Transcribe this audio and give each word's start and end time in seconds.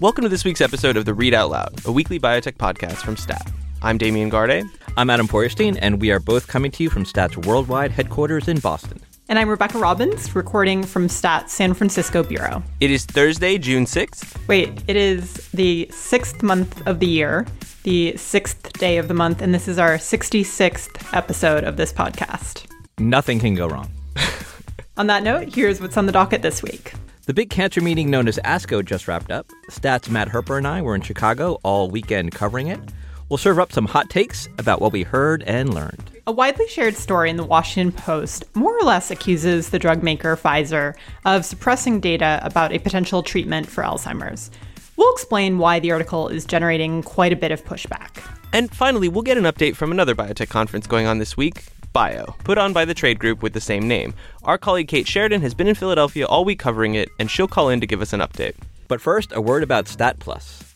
Welcome 0.00 0.22
to 0.22 0.30
this 0.30 0.46
week's 0.46 0.62
episode 0.62 0.96
of 0.96 1.04
the 1.04 1.12
Read 1.12 1.34
Out 1.34 1.50
Loud, 1.50 1.84
a 1.84 1.92
weekly 1.92 2.18
biotech 2.18 2.56
podcast 2.56 3.02
from 3.02 3.18
Stat. 3.18 3.52
I'm 3.82 3.98
Damian 3.98 4.30
Garde. 4.30 4.64
I'm 4.96 5.10
Adam 5.10 5.26
Feuerstein, 5.26 5.76
and 5.76 6.00
we 6.00 6.10
are 6.10 6.18
both 6.18 6.48
coming 6.48 6.70
to 6.70 6.82
you 6.82 6.88
from 6.88 7.04
Stat's 7.04 7.36
worldwide 7.36 7.90
headquarters 7.90 8.48
in 8.48 8.60
Boston. 8.60 8.98
And 9.28 9.38
I'm 9.38 9.50
Rebecca 9.50 9.76
Robbins, 9.76 10.34
recording 10.34 10.84
from 10.84 11.10
Stat's 11.10 11.52
San 11.52 11.74
Francisco 11.74 12.22
Bureau. 12.22 12.62
It 12.80 12.90
is 12.90 13.04
Thursday, 13.04 13.58
June 13.58 13.84
6th. 13.84 14.48
Wait, 14.48 14.82
it 14.86 14.96
is 14.96 15.34
the 15.52 15.86
sixth 15.92 16.42
month 16.42 16.80
of 16.86 16.98
the 16.98 17.06
year, 17.06 17.46
the 17.82 18.16
sixth 18.16 18.72
day 18.78 18.96
of 18.96 19.06
the 19.06 19.12
month, 19.12 19.42
and 19.42 19.54
this 19.54 19.68
is 19.68 19.78
our 19.78 19.98
66th 19.98 21.14
episode 21.14 21.64
of 21.64 21.76
this 21.76 21.92
podcast. 21.92 22.64
Nothing 22.98 23.38
can 23.38 23.54
go 23.54 23.68
wrong. 23.68 23.90
On 24.96 25.08
that 25.08 25.22
note, 25.22 25.54
here's 25.54 25.78
what's 25.78 25.98
on 25.98 26.06
the 26.06 26.12
docket 26.12 26.40
this 26.40 26.62
week. 26.62 26.94
The 27.30 27.34
big 27.34 27.50
cancer 27.50 27.80
meeting 27.80 28.10
known 28.10 28.26
as 28.26 28.40
ASCO 28.44 28.84
just 28.84 29.06
wrapped 29.06 29.30
up. 29.30 29.48
Stats 29.68 30.10
Matt 30.10 30.30
Herper 30.30 30.58
and 30.58 30.66
I 30.66 30.82
were 30.82 30.96
in 30.96 31.00
Chicago 31.00 31.60
all 31.62 31.88
weekend 31.88 32.32
covering 32.32 32.66
it. 32.66 32.80
We'll 33.28 33.38
serve 33.38 33.60
up 33.60 33.70
some 33.70 33.86
hot 33.86 34.10
takes 34.10 34.48
about 34.58 34.80
what 34.80 34.90
we 34.90 35.04
heard 35.04 35.44
and 35.44 35.72
learned. 35.72 36.10
A 36.26 36.32
widely 36.32 36.66
shared 36.66 36.96
story 36.96 37.30
in 37.30 37.36
the 37.36 37.44
Washington 37.44 37.92
Post 37.92 38.46
more 38.56 38.76
or 38.76 38.82
less 38.82 39.12
accuses 39.12 39.70
the 39.70 39.78
drug 39.78 40.02
maker 40.02 40.36
Pfizer 40.36 40.96
of 41.24 41.44
suppressing 41.44 42.00
data 42.00 42.40
about 42.42 42.72
a 42.72 42.80
potential 42.80 43.22
treatment 43.22 43.68
for 43.68 43.84
Alzheimer's. 43.84 44.50
We'll 44.96 45.12
explain 45.12 45.58
why 45.58 45.78
the 45.78 45.92
article 45.92 46.26
is 46.26 46.44
generating 46.44 47.04
quite 47.04 47.32
a 47.32 47.36
bit 47.36 47.52
of 47.52 47.64
pushback. 47.64 48.28
And 48.52 48.74
finally, 48.74 49.08
we'll 49.08 49.22
get 49.22 49.38
an 49.38 49.44
update 49.44 49.76
from 49.76 49.92
another 49.92 50.16
biotech 50.16 50.48
conference 50.48 50.88
going 50.88 51.06
on 51.06 51.18
this 51.18 51.36
week, 51.36 51.66
Bio, 51.92 52.36
put 52.44 52.56
on 52.56 52.72
by 52.72 52.84
the 52.84 52.94
trade 52.94 53.18
group 53.18 53.42
with 53.42 53.52
the 53.52 53.60
same 53.60 53.88
name. 53.88 54.14
Our 54.44 54.58
colleague 54.58 54.88
Kate 54.88 55.08
Sheridan 55.08 55.40
has 55.40 55.54
been 55.54 55.66
in 55.66 55.74
Philadelphia 55.74 56.26
all 56.26 56.44
week 56.44 56.60
covering 56.60 56.94
it, 56.94 57.08
and 57.18 57.30
she'll 57.30 57.48
call 57.48 57.68
in 57.68 57.80
to 57.80 57.86
give 57.86 58.00
us 58.00 58.12
an 58.12 58.20
update. 58.20 58.54
But 58.86 59.00
first, 59.00 59.32
a 59.32 59.40
word 59.40 59.62
about 59.62 59.88
Stat 59.88 60.18
Plus. 60.20 60.74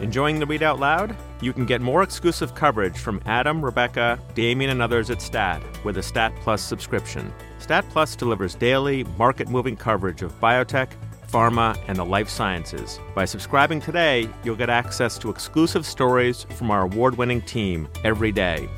Enjoying 0.00 0.38
the 0.38 0.46
Read 0.46 0.62
Out 0.62 0.78
Loud? 0.78 1.16
You 1.40 1.52
can 1.52 1.66
get 1.66 1.80
more 1.80 2.04
exclusive 2.04 2.54
coverage 2.54 2.96
from 2.96 3.20
Adam, 3.26 3.64
Rebecca, 3.64 4.18
Damian, 4.34 4.70
and 4.70 4.80
others 4.80 5.10
at 5.10 5.20
Stat 5.20 5.60
with 5.84 5.98
a 5.98 6.02
Stat 6.02 6.32
Plus 6.40 6.62
subscription. 6.62 7.32
Stat 7.58 7.84
Plus 7.90 8.14
delivers 8.14 8.54
daily, 8.54 9.02
market 9.18 9.48
moving 9.48 9.76
coverage 9.76 10.22
of 10.22 10.38
biotech, 10.40 10.90
pharma, 11.30 11.78
and 11.86 11.98
the 11.98 12.04
life 12.04 12.28
sciences. 12.28 12.98
By 13.14 13.24
subscribing 13.24 13.80
today, 13.80 14.28
you'll 14.44 14.56
get 14.56 14.70
access 14.70 15.18
to 15.18 15.30
exclusive 15.30 15.86
stories 15.86 16.44
from 16.56 16.70
our 16.70 16.82
award 16.82 17.16
winning 17.16 17.42
team 17.42 17.88
every 18.04 18.32
day. 18.32 18.68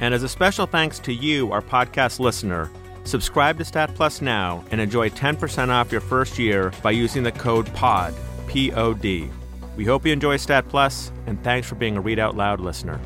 And 0.00 0.12
as 0.12 0.22
a 0.22 0.28
special 0.28 0.66
thanks 0.66 0.98
to 1.00 1.12
you, 1.12 1.52
our 1.52 1.62
podcast 1.62 2.20
listener, 2.20 2.70
subscribe 3.04 3.58
to 3.58 3.64
Stat 3.64 3.94
Plus 3.94 4.20
now 4.20 4.64
and 4.70 4.80
enjoy 4.80 5.08
10% 5.10 5.68
off 5.68 5.92
your 5.92 6.00
first 6.00 6.38
year 6.38 6.72
by 6.82 6.90
using 6.90 7.22
the 7.22 7.32
code 7.32 7.72
POD, 7.74 8.14
P 8.46 8.72
O 8.72 8.94
D. 8.94 9.30
We 9.76 9.84
hope 9.84 10.06
you 10.06 10.12
enjoy 10.12 10.36
Stat 10.36 10.68
Plus, 10.68 11.10
and 11.26 11.42
thanks 11.42 11.68
for 11.68 11.74
being 11.74 11.96
a 11.96 12.00
Read 12.00 12.18
Out 12.18 12.36
Loud 12.36 12.60
listener. 12.60 13.00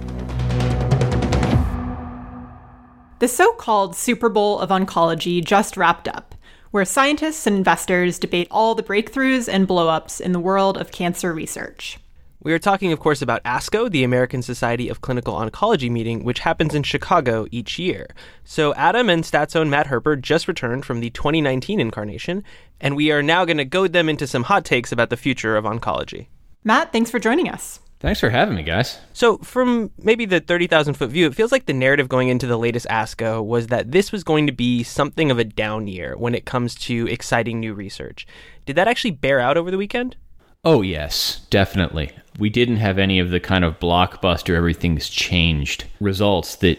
The 3.21 3.29
so 3.29 3.53
called 3.55 3.97
Super 3.97 4.29
Bowl 4.29 4.61
of 4.61 4.71
Oncology 4.71 5.45
just 5.45 5.77
wrapped 5.77 6.07
up, 6.07 6.37
where 6.71 6.85
scientists 6.85 7.47
and 7.47 7.57
investors 7.57 8.19
debate 8.19 8.49
all 8.51 8.75
the 8.75 8.83
breakthroughs 8.83 9.49
and 9.53 9.69
blowups 9.69 10.21
in 10.21 10.33
the 10.33 10.41
world 10.41 10.77
of 10.77 10.91
cancer 10.91 11.33
research. 11.33 11.99
We 12.41 12.53
are 12.53 12.59
talking, 12.59 12.93
of 12.93 13.01
course, 13.01 13.21
about 13.21 13.43
ASCO, 13.43 13.91
the 13.91 14.05
American 14.05 14.43
Society 14.43 14.89
of 14.89 15.01
Clinical 15.01 15.35
Oncology 15.35 15.91
meeting, 15.91 16.23
which 16.23 16.39
happens 16.39 16.73
in 16.73 16.85
Chicago 16.85 17.47
each 17.51 17.81
year. 17.81 18.07
So, 18.45 18.73
Adam 18.75 19.09
and 19.09 19.27
Stat's 19.27 19.57
own 19.57 19.69
Matt 19.69 19.89
Herper 19.89 20.21
just 20.21 20.47
returned 20.47 20.85
from 20.85 21.01
the 21.01 21.11
2019 21.11 21.81
incarnation, 21.81 22.45
and 22.81 22.95
we 22.95 23.11
are 23.11 23.25
now 23.25 23.45
going 23.45 23.57
to 23.57 23.65
goad 23.65 23.93
them 23.93 24.09
into 24.09 24.29
some 24.29 24.45
hot 24.45 24.65
takes 24.65 24.93
about 24.93 25.11
the 25.11 25.17
future 25.17 25.57
of 25.57 25.65
oncology. 25.65 26.29
Matt, 26.63 26.93
thanks 26.93 27.11
for 27.11 27.19
joining 27.19 27.49
us. 27.49 27.81
Thanks 28.01 28.21
for 28.21 28.31
having 28.31 28.55
me, 28.55 28.63
guys. 28.63 28.99
So, 29.13 29.39
from 29.39 29.91
maybe 29.99 30.25
the 30.25 30.39
30,000 30.39 30.95
foot 30.95 31.11
view, 31.11 31.27
it 31.27 31.35
feels 31.35 31.51
like 31.51 31.67
the 31.67 31.73
narrative 31.73 32.09
going 32.09 32.29
into 32.29 32.47
the 32.47 32.57
latest 32.57 32.87
ASCO 32.87 33.45
was 33.45 33.69
that 33.69 33.91
this 33.91 34.13
was 34.13 34.23
going 34.23 34.47
to 34.47 34.53
be 34.53 34.85
something 34.85 35.33
of 35.33 35.39
a 35.39 35.45
down 35.45 35.89
year 35.89 36.17
when 36.17 36.35
it 36.35 36.45
comes 36.45 36.77
to 36.77 37.09
exciting 37.09 37.59
new 37.59 37.75
research. 37.75 38.25
Did 38.67 38.77
that 38.77 38.87
actually 38.87 39.11
bear 39.13 39.41
out 39.41 39.57
over 39.57 39.73
the 39.73 39.77
weekend? 39.77 40.17
Oh, 40.65 40.83
yes, 40.83 41.45
definitely. 41.51 42.13
We 42.39 42.51
didn't 42.51 42.77
have 42.77 42.99
any 42.99 43.19
of 43.19 43.31
the 43.31 43.41
kind 43.41 43.65
of 43.65 43.81
blockbuster, 43.81 44.55
everything's 44.55 45.09
changed 45.09 45.87
results 46.01 46.57
that 46.57 46.79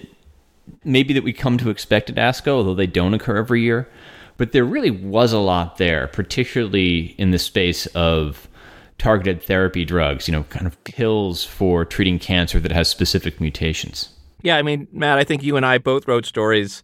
maybe 0.86 1.14
that 1.14 1.24
we 1.24 1.34
come 1.34 1.58
to 1.58 1.70
expect 1.70 2.10
at 2.10 2.16
ASCO, 2.16 2.48
although 2.48 2.76
they 2.76 2.88
don't 2.88 3.14
occur 3.14 3.38
every 3.38 3.62
year. 3.62 3.90
But 4.38 4.54
there 4.54 4.64
really 4.64 4.92
was 4.92 5.34
a 5.34 5.40
lot 5.40 5.78
there, 5.78 6.08
particularly 6.08 7.14
in 7.18 7.32
the 7.32 7.40
space 7.40 7.88
of 7.88 8.49
targeted 9.00 9.42
therapy 9.42 9.86
drugs, 9.86 10.28
you 10.28 10.32
know, 10.32 10.44
kind 10.44 10.68
of 10.68 10.82
pills 10.84 11.44
for 11.44 11.84
treating 11.86 12.20
cancer 12.20 12.60
that 12.60 12.72
has 12.72 12.88
specific 12.88 13.42
mutations. 13.42 14.10
Yeah, 14.42 14.58
I 14.58 14.62
mean, 14.62 14.88
Matt, 14.92 15.18
I 15.18 15.24
think 15.24 15.42
you 15.42 15.58
and 15.58 15.66
I 15.66 15.80
both 15.80 16.08
wrote 16.08 16.26
stories 16.26 16.84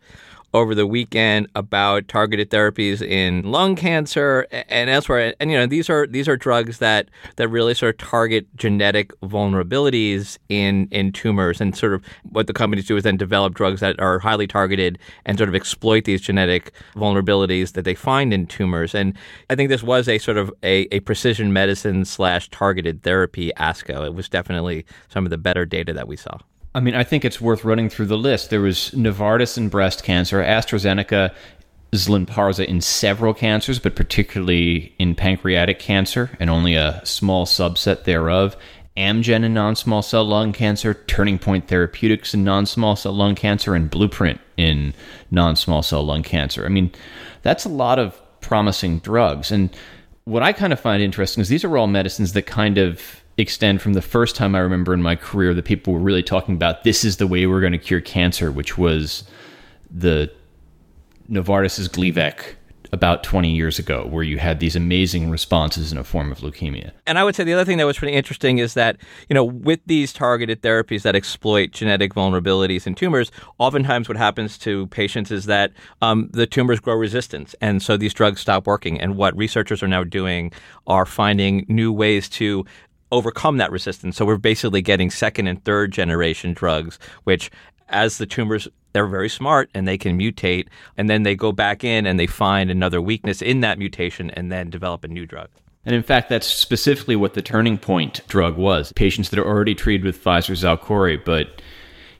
over 0.55 0.73
the 0.73 0.87
weekend 0.87 1.49
about 1.53 2.07
targeted 2.07 2.49
therapies 2.49 3.01
in 3.01 3.43
lung 3.43 3.75
cancer 3.75 4.47
and 4.69 4.89
elsewhere. 4.89 5.35
And 5.41 5.51
you 5.51 5.57
know, 5.57 5.65
these 5.65 5.89
are 5.89 6.07
these 6.07 6.29
are 6.29 6.37
drugs 6.37 6.77
that 6.77 7.09
that 7.35 7.49
really 7.49 7.73
sort 7.73 7.93
of 7.93 7.97
target 7.97 8.47
genetic 8.55 9.11
vulnerabilities 9.19 10.37
in 10.47 10.87
in 10.91 11.11
tumors. 11.11 11.59
And 11.59 11.75
sort 11.75 11.93
of 11.93 12.05
what 12.23 12.47
the 12.47 12.53
companies 12.53 12.87
do 12.87 12.95
is 12.95 13.03
then 13.03 13.17
develop 13.17 13.53
drugs 13.53 13.81
that 13.81 13.99
are 13.99 14.17
highly 14.17 14.47
targeted 14.47 14.97
and 15.25 15.37
sort 15.37 15.49
of 15.49 15.55
exploit 15.55 16.05
these 16.05 16.21
genetic 16.21 16.71
vulnerabilities 16.95 17.73
that 17.73 17.83
they 17.83 17.93
find 17.93 18.33
in 18.33 18.47
tumors. 18.47 18.95
And 18.95 19.13
I 19.49 19.55
think 19.55 19.67
this 19.67 19.83
was 19.83 20.07
a 20.07 20.19
sort 20.19 20.37
of 20.37 20.53
a, 20.63 20.87
a 20.95 21.01
precision 21.01 21.51
medicine 21.51 22.05
slash 22.05 22.49
targeted 22.49 23.03
therapy 23.03 23.51
ASCO. 23.57 24.05
It 24.05 24.15
was 24.15 24.29
definitely 24.29 24.85
some 25.09 25.25
of 25.25 25.31
the 25.31 25.37
better 25.37 25.65
data 25.65 25.91
that 25.91 26.07
we 26.07 26.15
saw. 26.15 26.37
I 26.75 26.81
mean, 26.81 26.93
I 26.93 27.05
think 27.05 27.23
it's 27.23 27.39
worth 27.39 27.63
running 27.63 27.89
through 27.89 28.07
the 28.07 28.17
list. 28.17 28.49
There 28.49 28.59
was 28.59 28.91
Novartis 28.91 29.57
in 29.57 29.69
breast 29.69 30.03
cancer, 30.03 30.43
AstraZeneca 30.43 31.33
is 31.93 32.09
in 32.59 32.81
several 32.81 33.33
cancers, 33.33 33.79
but 33.79 33.95
particularly 33.95 34.93
in 34.99 35.15
pancreatic 35.15 35.79
cancer, 35.79 36.35
and 36.37 36.49
only 36.49 36.75
a 36.75 36.99
small 37.05 37.45
subset 37.45 38.03
thereof. 38.03 38.57
Amgen 38.97 39.45
in 39.45 39.53
non 39.53 39.77
small 39.77 40.01
cell 40.01 40.25
lung 40.25 40.51
cancer, 40.51 40.93
Turning 40.93 41.39
Point 41.39 41.69
Therapeutics 41.69 42.33
in 42.33 42.43
non 42.43 42.65
small 42.65 42.97
cell 42.97 43.13
lung 43.13 43.35
cancer, 43.35 43.73
and 43.73 43.89
Blueprint 43.89 44.41
in 44.57 44.93
non 45.31 45.55
small 45.55 45.81
cell 45.81 46.03
lung 46.03 46.23
cancer. 46.23 46.65
I 46.65 46.69
mean, 46.69 46.91
that's 47.41 47.63
a 47.63 47.69
lot 47.69 47.99
of 47.99 48.21
promising 48.41 48.99
drugs. 48.99 49.49
And 49.49 49.69
what 50.25 50.43
I 50.43 50.51
kind 50.51 50.73
of 50.73 50.79
find 50.79 51.01
interesting 51.01 51.41
is 51.41 51.47
these 51.47 51.63
are 51.63 51.77
all 51.77 51.87
medicines 51.87 52.33
that 52.33 52.45
kind 52.45 52.77
of 52.77 53.23
extend 53.37 53.81
from 53.81 53.93
the 53.93 54.01
first 54.01 54.35
time 54.35 54.55
I 54.55 54.59
remember 54.59 54.93
in 54.93 55.01
my 55.01 55.15
career 55.15 55.53
that 55.53 55.65
people 55.65 55.93
were 55.93 55.99
really 55.99 56.23
talking 56.23 56.55
about 56.55 56.83
this 56.83 57.03
is 57.03 57.17
the 57.17 57.27
way 57.27 57.45
we're 57.45 57.61
going 57.61 57.73
to 57.73 57.77
cure 57.77 58.01
cancer, 58.01 58.51
which 58.51 58.77
was 58.77 59.23
the 59.89 60.31
Novartis's 61.29 61.89
Gleevec 61.89 62.55
about 62.91 63.23
20 63.23 63.51
years 63.53 63.77
ago, 63.77 64.07
where 64.07 64.23
you 64.23 64.37
had 64.37 64.59
these 64.59 64.75
amazing 64.75 65.29
responses 65.29 65.91
in 65.91 65.97
a 65.97 66.03
form 66.03 66.31
of 66.31 66.39
leukemia. 66.39 66.91
And 67.05 67.19
I 67.19 67.23
would 67.23 67.35
say 67.35 67.43
the 67.43 67.53
other 67.53 67.65
thing 67.65 67.77
that 67.77 67.85
was 67.85 67.97
pretty 67.97 68.13
interesting 68.13 68.57
is 68.57 68.73
that, 68.75 68.97
you 69.29 69.33
know, 69.33 69.43
with 69.43 69.79
these 69.85 70.13
targeted 70.13 70.61
therapies 70.61 71.01
that 71.01 71.15
exploit 71.15 71.71
genetic 71.71 72.13
vulnerabilities 72.13 72.87
in 72.87 72.95
tumors, 72.95 73.31
oftentimes 73.57 74.07
what 74.07 74.17
happens 74.17 74.57
to 74.59 74.87
patients 74.87 75.29
is 75.29 75.45
that 75.45 75.73
um, 76.01 76.29
the 76.31 76.47
tumors 76.47 76.79
grow 76.79 76.95
resistance. 76.95 77.53
And 77.59 77.81
so 77.81 77.97
these 77.97 78.13
drugs 78.13 78.41
stop 78.41 78.65
working. 78.65 78.99
And 78.99 79.17
what 79.17 79.35
researchers 79.35 79.83
are 79.83 79.87
now 79.87 80.03
doing 80.03 80.51
are 80.87 81.05
finding 81.05 81.65
new 81.67 81.91
ways 81.91 82.29
to 82.29 82.65
overcome 83.11 83.57
that 83.57 83.71
resistance. 83.71 84.17
So 84.17 84.25
we're 84.25 84.37
basically 84.37 84.81
getting 84.81 85.09
second 85.09 85.47
and 85.47 85.63
third 85.63 85.91
generation 85.91 86.53
drugs, 86.53 86.99
which 87.23 87.51
as 87.89 88.17
the 88.17 88.25
tumors 88.25 88.67
they're 88.93 89.05
very 89.07 89.29
smart 89.29 89.69
and 89.73 89.85
they 89.85 89.97
can 89.97 90.17
mutate 90.17 90.67
and 90.97 91.09
then 91.09 91.23
they 91.23 91.35
go 91.35 91.51
back 91.51 91.83
in 91.83 92.05
and 92.05 92.17
they 92.17 92.27
find 92.27 92.71
another 92.71 93.01
weakness 93.01 93.41
in 93.41 93.59
that 93.59 93.77
mutation 93.77 94.29
and 94.31 94.51
then 94.51 94.69
develop 94.69 95.03
a 95.03 95.07
new 95.07 95.25
drug. 95.25 95.49
And 95.85 95.93
in 95.93 96.01
fact, 96.01 96.29
that's 96.29 96.47
specifically 96.47 97.15
what 97.15 97.33
the 97.33 97.41
turning 97.41 97.77
point 97.77 98.21
drug 98.27 98.57
was. 98.57 98.93
Patients 98.93 99.29
that 99.29 99.39
are 99.39 99.45
already 99.45 99.75
treated 99.75 100.05
with 100.05 100.23
Pfizer's 100.23 100.63
Xalkori, 100.63 101.23
but 101.23 101.61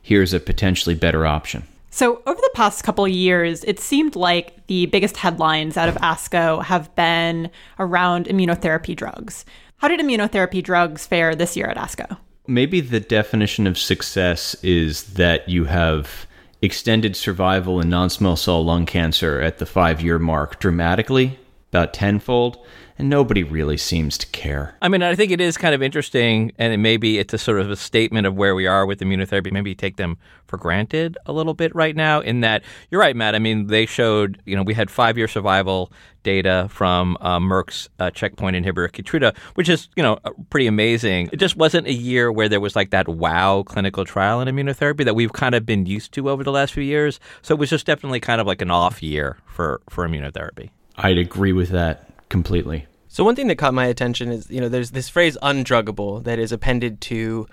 here's 0.01 0.33
a 0.33 0.39
potentially 0.39 0.95
better 0.95 1.25
option. 1.25 1.63
So, 1.89 2.21
over 2.27 2.39
the 2.39 2.51
past 2.54 2.83
couple 2.83 3.06
of 3.06 3.12
years, 3.12 3.63
it 3.63 3.80
seemed 3.80 4.18
like 4.18 4.68
the 4.68 4.86
biggest 4.88 5.15
headlines 5.15 5.77
out 5.77 5.88
of 5.88 5.95
ASCO 5.95 6.62
have 6.62 6.94
been 6.95 7.50
around 7.80 8.25
immunotherapy 8.25 8.94
drugs. 8.98 9.45
How 9.77 9.88
did 9.88 10.00
immunotherapy 10.00 10.63
drugs 10.63 11.06
fare 11.06 11.36
this 11.36 11.56
year 11.56 11.68
at 11.68 11.77
ASCO? 11.77 12.18
Maybe 12.48 12.81
the 12.81 13.00
definition 13.00 13.68
of 13.68 13.77
success 13.77 14.56
is 14.63 15.13
that 15.13 15.50
you 15.50 15.66
have 15.66 16.27
extended 16.62 17.16
survival 17.16 17.80
in 17.81 17.89
non 17.89 18.10
small 18.10 18.36
cell 18.36 18.63
lung 18.63 18.86
cancer 18.86 19.42
at 19.42 19.57
the 19.57 19.66
five 19.66 20.01
year 20.01 20.19
mark 20.19 20.60
dramatically 20.60 21.39
about 21.72 21.94
tenfold, 21.94 22.57
and 22.97 23.09
nobody 23.09 23.44
really 23.44 23.77
seems 23.77 24.18
to 24.18 24.27
care. 24.27 24.75
I 24.81 24.88
mean, 24.88 25.03
I 25.03 25.15
think 25.15 25.31
it 25.31 25.42
is 25.42 25.57
kind 25.57 25.75
of 25.75 25.81
interesting, 25.81 26.51
and 26.57 26.74
it 26.74 26.77
maybe 26.77 27.18
it's 27.18 27.33
a 27.33 27.38
sort 27.38 27.59
of 27.59 27.69
a 27.69 27.75
statement 27.75 28.25
of 28.25 28.36
where 28.36 28.56
we 28.56 28.68
are 28.68 28.86
with 28.86 29.00
immunotherapy. 29.01 29.51
Maybe 29.51 29.71
you 29.71 29.75
take 29.75 29.97
them 29.97 30.18
for 30.47 30.57
granted 30.57 31.18
a 31.25 31.33
little 31.33 31.53
bit 31.53 31.75
right 31.75 31.95
now. 31.95 32.21
In 32.21 32.42
that, 32.42 32.63
you're 32.89 33.01
right, 33.01 33.15
Matt. 33.15 33.36
I 33.36 33.39
mean, 33.39 33.68
they 33.68 33.86
showed, 33.86 34.42
you 34.45 34.56
know, 34.56 34.63
we 34.63 34.74
had 34.74 34.89
five 34.89 35.18
year 35.18 35.27
survival 35.27 35.92
data 36.24 36.68
from 36.71 37.18
uh, 37.21 37.39
Merck's 37.39 37.89
uh, 38.00 38.12
checkpoint 38.12 38.56
inhibitor 38.56 38.89
Keytruda, 38.89 39.36
which 39.56 39.69
is, 39.69 39.89
you 39.95 40.01
know, 40.01 40.18
pretty 40.50 40.68
amazing. 40.68 41.30
It 41.33 41.38
just 41.38 41.57
wasn't 41.57 41.88
a 41.88 41.94
year 41.94 42.31
where 42.31 42.47
there 42.47 42.62
was 42.62 42.75
like 42.75 42.92
that 42.92 43.07
wow 43.09 43.63
clinical 43.63 44.06
trial 44.06 44.42
in 44.42 44.47
immunotherapy 44.47 45.03
that 45.06 45.15
we've 45.15 45.33
kind 45.33 45.53
of 45.53 45.65
been 45.65 45.86
used 45.86 46.13
to 46.13 46.30
over 46.30 46.44
the 46.44 46.51
last 46.51 46.74
few 46.74 46.83
years. 46.83 47.19
So 47.42 47.53
it 47.53 47.59
was 47.59 47.69
just 47.69 47.86
definitely 47.86 48.21
kind 48.21 48.39
of 48.39 48.47
like 48.47 48.62
an 48.62 48.71
off 48.71 49.03
year 49.03 49.38
for 49.45 49.81
for 49.89 50.07
immunotherapy. 50.07 50.69
I'd 50.97 51.18
agree 51.18 51.51
with 51.51 51.69
that 51.69 52.14
completely. 52.30 52.88
So 53.07 53.24
one 53.24 53.36
thing 53.36 53.48
that 53.48 53.56
caught 53.56 53.74
my 53.74 53.86
attention 53.86 54.30
is, 54.30 54.50
you 54.50 54.60
know, 54.60 54.68
there's 54.68 54.92
this 54.92 55.07
phrase 55.07 55.38
undruggable 55.42 56.24
that 56.25 56.38
is 56.38 56.51
appended 56.51 57.00
to 57.01 57.48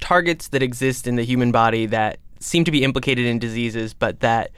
targets 0.00 0.48
that 0.48 0.62
exist 0.62 1.06
in 1.06 1.16
the 1.16 1.22
human 1.22 1.52
body 1.52 1.86
that 1.86 2.18
seem 2.40 2.64
to 2.64 2.70
be 2.70 2.82
implicated 2.82 3.24
in 3.24 3.38
diseases, 3.38 3.94
but 3.94 4.20
that 4.20 4.50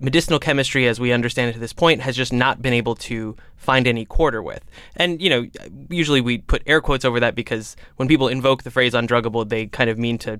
medicinal 0.00 0.38
chemistry, 0.38 0.86
as 0.86 1.00
we 1.00 1.12
understand 1.12 1.50
it 1.50 1.54
to 1.54 1.58
this 1.58 1.72
point, 1.72 2.00
has 2.00 2.16
just 2.16 2.32
not 2.32 2.62
been 2.62 2.72
able 2.72 2.94
to 2.94 3.36
find 3.56 3.86
any 3.86 4.04
quarter 4.04 4.42
with. 4.42 4.64
And, 4.94 5.20
you 5.20 5.28
know, 5.28 5.46
usually 5.90 6.20
we 6.20 6.38
put 6.38 6.62
air 6.66 6.80
quotes 6.80 7.04
over 7.04 7.18
that 7.20 7.34
because 7.34 7.76
when 7.96 8.08
people 8.08 8.28
invoke 8.28 8.62
the 8.62 8.70
phrase 8.70 8.94
undruggable, 8.94 9.48
they 9.48 9.66
kind 9.66 9.90
of 9.90 9.98
mean 9.98 10.18
to 10.18 10.38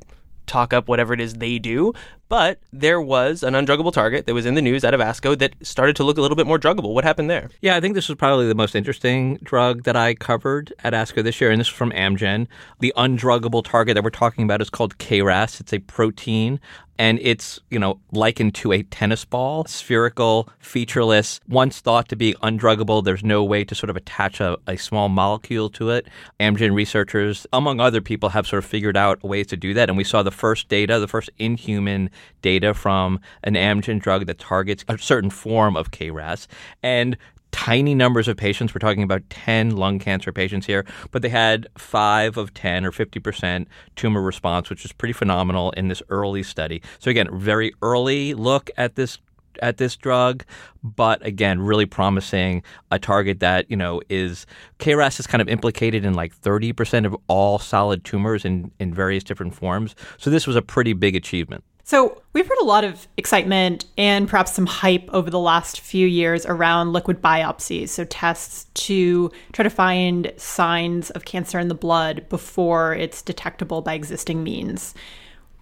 talk 0.48 0.72
up 0.72 0.88
whatever 0.88 1.14
it 1.14 1.20
is 1.20 1.34
they 1.34 1.58
do. 1.58 1.92
But 2.28 2.60
there 2.72 3.00
was 3.00 3.42
an 3.42 3.54
undruggable 3.54 3.92
target 3.92 4.26
that 4.26 4.34
was 4.34 4.44
in 4.44 4.54
the 4.54 4.60
news 4.60 4.84
out 4.84 4.92
of 4.92 5.00
ASCO 5.00 5.38
that 5.38 5.54
started 5.62 5.96
to 5.96 6.04
look 6.04 6.18
a 6.18 6.20
little 6.20 6.36
bit 6.36 6.46
more 6.46 6.58
druggable. 6.58 6.92
What 6.92 7.04
happened 7.04 7.30
there? 7.30 7.48
Yeah, 7.62 7.76
I 7.76 7.80
think 7.80 7.94
this 7.94 8.08
was 8.08 8.16
probably 8.16 8.46
the 8.48 8.54
most 8.54 8.74
interesting 8.74 9.38
drug 9.42 9.84
that 9.84 9.96
I 9.96 10.14
covered 10.14 10.72
at 10.84 10.92
ASCO 10.92 11.22
this 11.22 11.40
year, 11.40 11.50
and 11.50 11.58
this 11.58 11.68
is 11.68 11.72
from 11.72 11.90
Amgen. 11.92 12.46
The 12.80 12.92
undruggable 12.96 13.64
target 13.64 13.94
that 13.94 14.04
we're 14.04 14.10
talking 14.10 14.44
about 14.44 14.60
is 14.60 14.68
called 14.68 14.98
KRAS. 14.98 15.60
It's 15.60 15.72
a 15.72 15.78
protein 15.78 16.60
and 16.98 17.18
it's 17.22 17.60
you 17.70 17.78
know 17.78 18.00
likened 18.12 18.54
to 18.56 18.72
a 18.72 18.82
tennis 18.82 19.24
ball, 19.24 19.64
spherical, 19.64 20.48
featureless. 20.58 21.40
Once 21.48 21.80
thought 21.80 22.08
to 22.08 22.16
be 22.16 22.34
undruggable, 22.42 23.04
there's 23.04 23.24
no 23.24 23.44
way 23.44 23.64
to 23.64 23.74
sort 23.74 23.90
of 23.90 23.96
attach 23.96 24.40
a, 24.40 24.58
a 24.66 24.76
small 24.76 25.08
molecule 25.08 25.70
to 25.70 25.90
it. 25.90 26.06
Amgen 26.40 26.74
researchers, 26.74 27.46
among 27.52 27.80
other 27.80 28.00
people, 28.00 28.30
have 28.30 28.46
sort 28.46 28.62
of 28.62 28.68
figured 28.68 28.96
out 28.96 29.22
ways 29.22 29.46
to 29.48 29.56
do 29.56 29.74
that, 29.74 29.88
and 29.88 29.96
we 29.96 30.04
saw 30.04 30.22
the 30.22 30.30
first 30.30 30.68
data, 30.68 30.98
the 30.98 31.08
first 31.08 31.30
in-human 31.38 32.10
data 32.42 32.74
from 32.74 33.20
an 33.44 33.54
Amgen 33.54 34.00
drug 34.00 34.26
that 34.26 34.38
targets 34.38 34.84
a 34.88 34.98
certain 34.98 35.30
form 35.30 35.76
of 35.76 35.90
KRAS, 35.90 36.46
and 36.82 37.16
tiny 37.52 37.94
numbers 37.94 38.28
of 38.28 38.36
patients. 38.36 38.74
We're 38.74 38.80
talking 38.80 39.02
about 39.02 39.28
10 39.30 39.76
lung 39.76 39.98
cancer 39.98 40.32
patients 40.32 40.66
here, 40.66 40.84
but 41.10 41.22
they 41.22 41.28
had 41.28 41.66
five 41.76 42.36
of 42.36 42.54
10 42.54 42.84
or 42.84 42.92
50% 42.92 43.66
tumor 43.96 44.22
response, 44.22 44.70
which 44.70 44.84
is 44.84 44.92
pretty 44.92 45.12
phenomenal 45.12 45.70
in 45.72 45.88
this 45.88 46.02
early 46.08 46.42
study. 46.42 46.82
So, 46.98 47.10
again, 47.10 47.28
very 47.32 47.72
early 47.82 48.34
look 48.34 48.70
at 48.76 48.94
this 48.94 49.18
at 49.60 49.78
this 49.78 49.96
drug, 49.96 50.44
but 50.82 51.24
again, 51.26 51.60
really 51.60 51.86
promising 51.86 52.62
a 52.90 52.98
target 52.98 53.40
that, 53.40 53.68
you 53.70 53.76
know, 53.76 54.00
is 54.08 54.46
KRAS 54.78 55.18
is 55.18 55.26
kind 55.26 55.42
of 55.42 55.48
implicated 55.48 56.04
in 56.04 56.14
like 56.14 56.34
30% 56.40 57.04
of 57.04 57.16
all 57.26 57.58
solid 57.58 58.04
tumors 58.04 58.44
in, 58.44 58.70
in 58.78 58.94
various 58.94 59.24
different 59.24 59.54
forms. 59.54 59.94
So 60.16 60.30
this 60.30 60.46
was 60.46 60.56
a 60.56 60.62
pretty 60.62 60.92
big 60.92 61.16
achievement. 61.16 61.64
So, 61.88 62.20
we've 62.34 62.46
heard 62.46 62.58
a 62.60 62.66
lot 62.66 62.84
of 62.84 63.08
excitement 63.16 63.86
and 63.96 64.28
perhaps 64.28 64.52
some 64.52 64.66
hype 64.66 65.08
over 65.10 65.30
the 65.30 65.38
last 65.38 65.80
few 65.80 66.06
years 66.06 66.44
around 66.44 66.92
liquid 66.92 67.22
biopsies, 67.22 67.88
so 67.88 68.04
tests 68.04 68.66
to 68.84 69.32
try 69.52 69.62
to 69.62 69.70
find 69.70 70.30
signs 70.36 71.08
of 71.12 71.24
cancer 71.24 71.58
in 71.58 71.68
the 71.68 71.74
blood 71.74 72.28
before 72.28 72.94
it's 72.94 73.22
detectable 73.22 73.80
by 73.80 73.94
existing 73.94 74.44
means. 74.44 74.92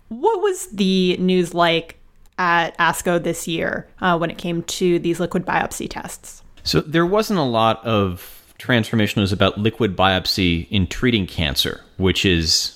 What 0.09 0.43
was 0.43 0.67
the 0.73 1.17
news 1.19 1.55
like 1.55 1.97
at 2.39 2.77
ASCO 2.79 3.23
this 3.23 3.47
year 3.47 3.87
uh, 4.01 4.19
when 4.19 4.29
it 4.29 4.37
came 4.37 4.65
to 4.65 4.99
these 4.99 5.21
liquid 5.21 5.47
biopsy 5.47 5.89
tests? 5.89 6.43
So, 6.65 6.81
there 6.81 7.07
wasn't 7.07 7.39
a 7.39 7.45
lot 7.45 7.87
of 7.87 8.53
transformation 8.59 9.21
was 9.21 9.31
about 9.31 9.59
liquid 9.59 9.97
biopsy 9.97 10.67
in 10.71 10.89
treating 10.89 11.29
cancer, 11.29 11.85
which 11.99 12.25
is 12.27 12.76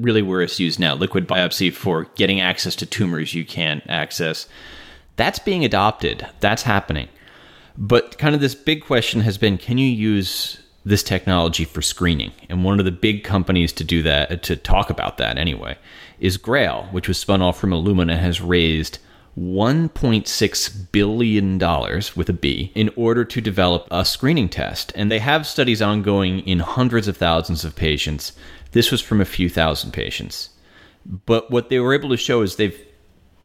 really 0.00 0.22
where 0.22 0.42
it's 0.42 0.60
used 0.60 0.80
now 0.80 0.94
liquid 0.94 1.28
biopsy 1.28 1.72
for 1.72 2.04
getting 2.16 2.40
access 2.40 2.74
to 2.76 2.86
tumors 2.86 3.34
you 3.34 3.44
can't 3.44 3.82
access. 3.88 4.48
That's 5.16 5.38
being 5.38 5.64
adopted, 5.64 6.26
that's 6.40 6.62
happening. 6.62 7.08
But 7.76 8.18
kind 8.18 8.34
of 8.34 8.40
this 8.40 8.54
big 8.54 8.84
question 8.84 9.20
has 9.20 9.38
been 9.38 9.58
can 9.58 9.78
you 9.78 9.88
use 9.88 10.62
this 10.84 11.02
technology 11.02 11.64
for 11.64 11.82
screening? 11.82 12.32
And 12.48 12.64
one 12.64 12.78
of 12.78 12.84
the 12.84 12.90
big 12.90 13.24
companies 13.24 13.72
to 13.74 13.84
do 13.84 14.02
that, 14.02 14.42
to 14.44 14.56
talk 14.56 14.90
about 14.90 15.18
that 15.18 15.38
anyway, 15.38 15.76
is 16.18 16.36
Grail, 16.36 16.88
which 16.90 17.08
was 17.08 17.18
spun 17.18 17.42
off 17.42 17.58
from 17.58 17.70
Illumina, 17.70 18.18
has 18.18 18.40
raised 18.40 18.98
$1.6 19.38 20.92
billion 20.92 21.58
with 22.16 22.28
a 22.28 22.32
B 22.32 22.72
in 22.74 22.90
order 22.96 23.24
to 23.24 23.40
develop 23.40 23.86
a 23.90 24.04
screening 24.04 24.48
test. 24.48 24.92
And 24.94 25.10
they 25.10 25.20
have 25.20 25.46
studies 25.46 25.80
ongoing 25.80 26.40
in 26.40 26.60
hundreds 26.60 27.08
of 27.08 27.16
thousands 27.16 27.64
of 27.64 27.76
patients. 27.76 28.32
This 28.72 28.90
was 28.90 29.00
from 29.00 29.20
a 29.20 29.24
few 29.24 29.48
thousand 29.48 29.92
patients. 29.92 30.50
But 31.06 31.50
what 31.50 31.68
they 31.68 31.78
were 31.80 31.94
able 31.94 32.10
to 32.10 32.16
show 32.16 32.42
is 32.42 32.56
they've 32.56 32.86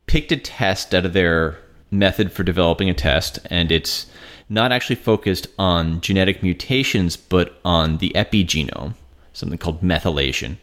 picked 0.07 0.31
a 0.31 0.37
test 0.37 0.93
out 0.93 1.05
of 1.05 1.13
their 1.13 1.57
method 1.91 2.31
for 2.31 2.43
developing 2.43 2.89
a 2.89 2.93
test, 2.93 3.39
and 3.49 3.71
it's 3.71 4.07
not 4.49 4.71
actually 4.71 4.95
focused 4.95 5.47
on 5.57 6.01
genetic 6.01 6.43
mutations, 6.43 7.17
but 7.17 7.59
on 7.63 7.97
the 7.97 8.11
epigenome, 8.15 8.93
something 9.33 9.57
called 9.57 9.81
methylation. 9.81 10.57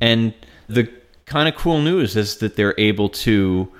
And 0.00 0.34
the 0.68 0.90
kind 1.26 1.48
of 1.48 1.54
cool 1.54 1.80
news 1.80 2.16
is 2.16 2.38
that 2.38 2.56
they're 2.56 2.74
able 2.78 3.08
to, 3.08 3.70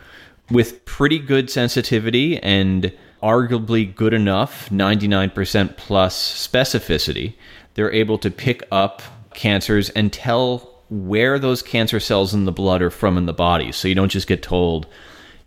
with 0.52 0.84
pretty 0.84 1.18
good 1.18 1.50
sensitivity 1.50 2.38
and 2.42 2.92
arguably 3.22 3.94
good 3.94 4.12
enough, 4.12 4.68
99% 4.70 5.76
plus 5.76 6.48
specificity, 6.48 7.34
they're 7.74 7.92
able 7.92 8.18
to 8.18 8.30
pick 8.30 8.62
up 8.70 9.02
cancers 9.34 9.90
and 9.90 10.12
tell 10.12 10.68
where 10.90 11.38
those 11.38 11.62
cancer 11.62 11.98
cells 11.98 12.34
in 12.34 12.44
the 12.44 12.52
blood 12.52 12.82
are 12.82 12.90
from 12.90 13.16
in 13.16 13.26
the 13.26 13.32
body. 13.32 13.72
So 13.72 13.88
you 13.88 13.94
don't 13.94 14.10
just 14.10 14.26
get 14.26 14.42
told, 14.42 14.86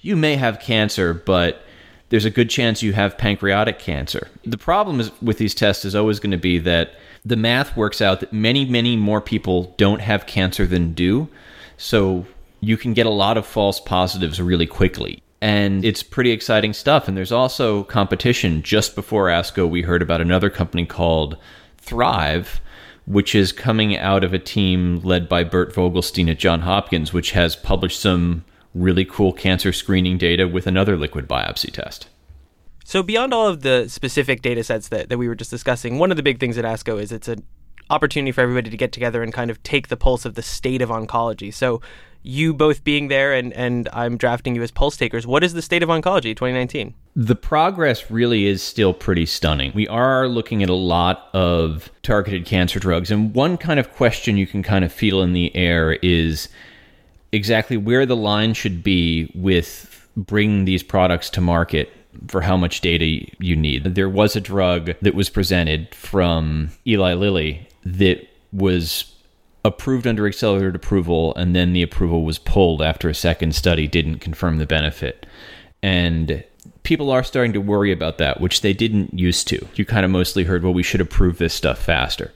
you 0.02 0.16
may 0.16 0.36
have 0.36 0.60
cancer, 0.60 1.13
but 1.13 1.62
there's 2.10 2.25
a 2.25 2.30
good 2.30 2.50
chance 2.50 2.81
you 2.81 2.94
have 2.94 3.18
pancreatic 3.18 3.78
cancer. 3.78 4.28
The 4.44 4.57
problem 4.57 5.00
is, 5.00 5.12
with 5.22 5.38
these 5.38 5.54
tests 5.54 5.86
is 5.86 5.96
always 5.96 6.19
going 6.19 6.31
to 6.31 6.38
be 6.38 6.57
that 6.60 6.96
the 7.24 7.36
math 7.36 7.75
works 7.75 8.02
out 8.02 8.19
that 8.22 8.31
many, 8.31 8.66
many 8.66 8.96
more 8.96 9.22
people 9.22 9.74
don't 9.78 10.02
have 10.02 10.25
cancer 10.25 10.66
than 10.66 10.94
do. 10.94 11.28
So 11.78 12.25
you 12.66 12.78
can 12.78 12.94
get 12.94 13.06
a 13.06 13.12
lot 13.12 13.38
of 13.38 13.46
false 13.46 13.80
positives 13.80 14.42
really 14.42 14.66
quickly. 14.66 15.22
And 15.40 15.86
it's 15.86 16.02
pretty 16.02 16.32
exciting 16.32 16.74
stuff. 16.74 17.08
And 17.08 17.16
there's 17.16 17.32
also 17.32 17.84
competition. 17.84 18.64
Just 18.64 18.95
before 18.95 19.28
ASCO, 19.28 19.69
we 19.69 19.84
heard 19.84 20.02
about 20.02 20.19
another 20.19 20.50
company 20.50 20.86
called 20.86 21.38
Thrive, 21.78 22.60
which 23.06 23.36
is 23.36 23.52
coming 23.52 23.95
out 23.95 24.24
of 24.24 24.34
a 24.34 24.40
team 24.40 25.00
led 25.04 25.30
by 25.30 25.44
Bert 25.44 25.76
Vogelstein 25.76 26.31
at 26.31 26.40
John 26.40 26.62
Hopkins, 26.62 27.14
which 27.14 27.31
has 27.31 27.56
published 27.56 28.00
some 28.00 28.44
really 28.74 29.06
cool 29.06 29.31
cancer 29.31 29.72
screening 29.72 30.18
data 30.18 30.48
with 30.48 30.66
another 30.66 30.98
liquid 30.98 31.28
biopsy 31.28 31.72
test. 31.72 32.07
So 32.84 33.04
beyond 33.04 33.31
all 33.31 33.48
of 33.48 33.62
the 33.62 33.88
specific 33.88 34.42
data 34.42 34.64
sets 34.64 34.88
that, 34.90 35.10
that 35.10 35.19
we 35.19 35.28
were 35.28 35.36
just 35.36 35.52
discussing, 35.52 36.00
one 36.00 36.10
of 36.10 36.18
the 36.18 36.24
big 36.24 36.40
things 36.40 36.57
at 36.57 36.66
ASCO 36.66 37.00
is 37.00 37.12
it's 37.12 37.28
an 37.28 37.44
opportunity 37.92 38.31
for 38.31 38.42
everybody 38.42 38.72
to 38.72 38.78
get 38.78 38.92
together 38.92 39.22
and 39.22 39.31
kind 39.31 39.52
of 39.52 39.62
take 39.62 39.90
the 39.90 39.98
pulse 39.98 40.26
of 40.26 40.34
the 40.34 40.42
state 40.42 40.81
of 40.81 40.90
oncology. 40.90 41.54
So 41.54 41.81
you 42.26 42.54
both 42.54 42.84
being 42.84 43.08
there 43.08 43.34
and, 43.34 43.54
and 43.54 43.88
I'm 43.94 44.18
drafting 44.18 44.56
you 44.56 44.64
as 44.64 44.72
pulse 44.72 44.98
takers, 44.98 45.28
what 45.28 45.44
is 45.44 45.54
the 45.54 45.62
state 45.62 45.84
of 45.84 45.90
oncology 45.90 46.36
2019? 46.36 46.96
The 47.16 47.36
progress 47.36 48.10
really 48.10 48.48
is 48.48 48.64
still 48.64 48.94
pretty 48.94 49.28
stunning. 49.28 49.72
We 49.76 49.88
are 49.88 50.28
looking 50.28 50.64
at 50.64 50.70
a 50.70 50.74
lot 50.74 51.30
of 51.34 51.92
targeted 52.02 52.46
cancer 52.46 52.80
drugs. 52.80 53.12
And 53.12 53.34
one 53.34 53.58
kind 53.58 53.80
of 53.80 53.94
question 53.94 54.38
you 54.38 54.48
can 54.48 54.64
kind 54.64 54.84
of 54.84 54.92
feel 54.92 55.22
in 55.22 55.34
the 55.34 55.56
air 55.56 55.94
is 55.94 56.50
exactly 57.32 57.78
where 57.78 58.06
the 58.06 58.16
line 58.16 58.54
should 58.54 58.84
be 58.84 59.32
with 59.36 60.10
bringing 60.18 60.66
these 60.66 60.82
products 60.82 61.30
to 61.32 61.42
market 61.42 61.92
for 62.28 62.42
how 62.42 62.58
much 62.58 62.82
data 62.82 63.06
you 63.40 63.56
need. 63.56 63.84
There 63.84 64.10
was 64.10 64.36
a 64.36 64.42
drug 64.42 64.92
that 65.02 65.14
was 65.14 65.30
presented 65.30 65.94
from 65.94 66.72
Eli 66.88 67.14
Lilly 67.14 67.68
that 67.84 68.28
was 68.52 69.15
approved 69.66 70.06
under 70.06 70.28
accelerated 70.28 70.76
approval, 70.76 71.36
and 71.36 71.56
then 71.56 71.74
the 71.74 71.81
approval 71.81 72.24
was 72.24 72.38
pulled 72.38 72.81
after 72.81 73.10
a 73.10 73.16
second 73.16 73.56
study 73.56 73.88
didn't 73.88 74.19
confirm 74.19 74.60
the 74.60 74.66
benefit. 74.66 75.26
And 75.81 76.44
people 76.84 77.10
are 77.10 77.24
starting 77.24 77.52
to 77.54 77.60
worry 77.60 77.92
about 77.92 78.19
that, 78.19 78.40
which 78.40 78.62
they 78.62 78.74
didn't 78.74 79.18
used 79.18 79.48
to. 79.48 79.68
You 79.76 79.84
kind 79.84 80.06
of 80.06 80.12
mostly 80.12 80.44
heard, 80.44 80.64
well, 80.64 80.74
we 80.74 80.84
should 80.84 81.02
approve 81.02 81.40
this 81.40 81.54
stuff 81.54 81.80
faster. 81.80 82.31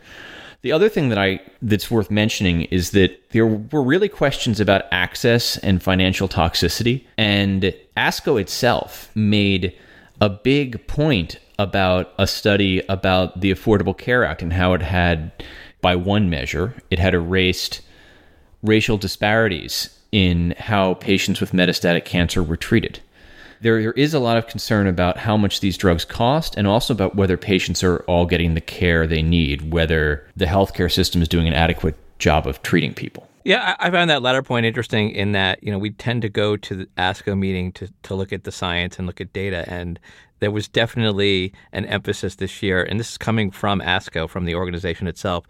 The 0.61 0.71
other 0.71 0.89
thing 0.89 1.09
that 1.09 1.17
I 1.17 1.39
that's 1.61 1.89
worth 1.89 2.11
mentioning 2.11 2.63
is 2.63 2.91
that 2.91 3.29
there 3.29 3.45
were 3.45 3.83
really 3.83 4.09
questions 4.09 4.59
about 4.59 4.83
access 4.91 5.57
and 5.59 5.81
financial 5.81 6.27
toxicity, 6.27 7.05
and 7.17 7.73
ASCO 7.95 8.41
itself 8.41 9.09
made 9.15 9.73
a 10.19 10.29
big 10.29 10.85
point 10.87 11.39
about 11.59 12.13
a 12.17 12.25
study 12.25 12.81
about 12.89 13.39
the 13.39 13.53
Affordable 13.53 13.97
Care 13.97 14.25
Act 14.25 14.41
and 14.41 14.51
how 14.51 14.73
it 14.73 14.81
had, 14.81 15.31
by 15.81 15.95
one 15.95 16.29
measure, 16.29 16.73
it 16.89 16.99
had 16.99 17.13
erased 17.13 17.81
racial 18.61 18.97
disparities 18.97 19.97
in 20.11 20.55
how 20.57 20.95
patients 20.95 21.39
with 21.39 21.51
metastatic 21.51 22.05
cancer 22.05 22.43
were 22.43 22.57
treated. 22.57 22.99
There, 23.61 23.81
there 23.81 23.91
is 23.93 24.13
a 24.13 24.19
lot 24.19 24.37
of 24.37 24.47
concern 24.47 24.87
about 24.87 25.17
how 25.17 25.37
much 25.37 25.59
these 25.59 25.77
drugs 25.77 26.05
cost 26.05 26.55
and 26.55 26.65
also 26.65 26.93
about 26.93 27.15
whether 27.15 27.37
patients 27.37 27.83
are 27.83 27.99
all 28.07 28.25
getting 28.25 28.53
the 28.53 28.61
care 28.61 29.05
they 29.05 29.21
need, 29.21 29.71
whether 29.71 30.25
the 30.35 30.45
healthcare 30.45 30.91
system 30.91 31.21
is 31.21 31.27
doing 31.27 31.47
an 31.47 31.53
adequate 31.53 31.95
job 32.19 32.47
of 32.47 32.61
treating 32.61 32.93
people. 32.93 33.28
Yeah, 33.45 33.75
I 33.79 33.89
found 33.89 34.09
that 34.09 34.21
latter 34.21 34.43
point 34.43 34.65
interesting 34.65 35.11
in 35.11 35.31
that, 35.31 35.63
you 35.63 35.71
know, 35.71 35.77
we 35.77 35.91
tend 35.91 36.21
to 36.23 36.29
go 36.29 36.57
to 36.57 36.75
the 36.75 36.85
ASCO 36.97 37.37
meeting 37.37 37.71
to, 37.73 37.87
to 38.03 38.15
look 38.15 38.33
at 38.33 38.43
the 38.43 38.51
science 38.51 38.97
and 38.97 39.07
look 39.07 39.21
at 39.21 39.31
data. 39.31 39.63
And 39.67 39.99
there 40.39 40.51
was 40.51 40.67
definitely 40.67 41.53
an 41.71 41.85
emphasis 41.85 42.35
this 42.35 42.61
year, 42.61 42.83
and 42.83 42.99
this 42.99 43.11
is 43.11 43.17
coming 43.17 43.51
from 43.51 43.81
ASCO, 43.81 44.29
from 44.29 44.45
the 44.45 44.55
organization 44.55 45.07
itself, 45.07 45.45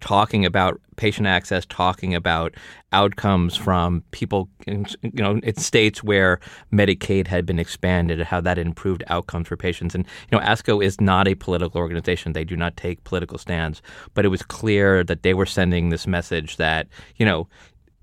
talking 0.00 0.44
about 0.44 0.80
patient 0.96 1.26
access, 1.26 1.66
talking 1.66 2.14
about 2.14 2.54
outcomes 2.92 3.56
from 3.56 4.02
people, 4.12 4.48
in, 4.66 4.86
you 5.02 5.22
know, 5.22 5.40
in 5.42 5.56
states 5.56 6.02
where 6.02 6.40
Medicaid 6.72 7.26
had 7.26 7.44
been 7.44 7.58
expanded, 7.58 8.20
how 8.20 8.40
that 8.40 8.58
improved 8.58 9.02
outcomes 9.08 9.48
for 9.48 9.56
patients. 9.56 9.94
And 9.94 10.06
you 10.30 10.38
know, 10.38 10.44
ASCO 10.44 10.84
is 10.84 11.00
not 11.00 11.28
a 11.28 11.34
political 11.34 11.80
organization; 11.80 12.32
they 12.32 12.44
do 12.44 12.56
not 12.56 12.76
take 12.76 13.04
political 13.04 13.38
stands. 13.38 13.82
But 14.14 14.24
it 14.24 14.28
was 14.28 14.42
clear 14.42 15.04
that 15.04 15.22
they 15.22 15.34
were 15.34 15.46
sending 15.46 15.88
this 15.88 16.06
message 16.06 16.56
that 16.56 16.86
you 17.16 17.26
know, 17.26 17.48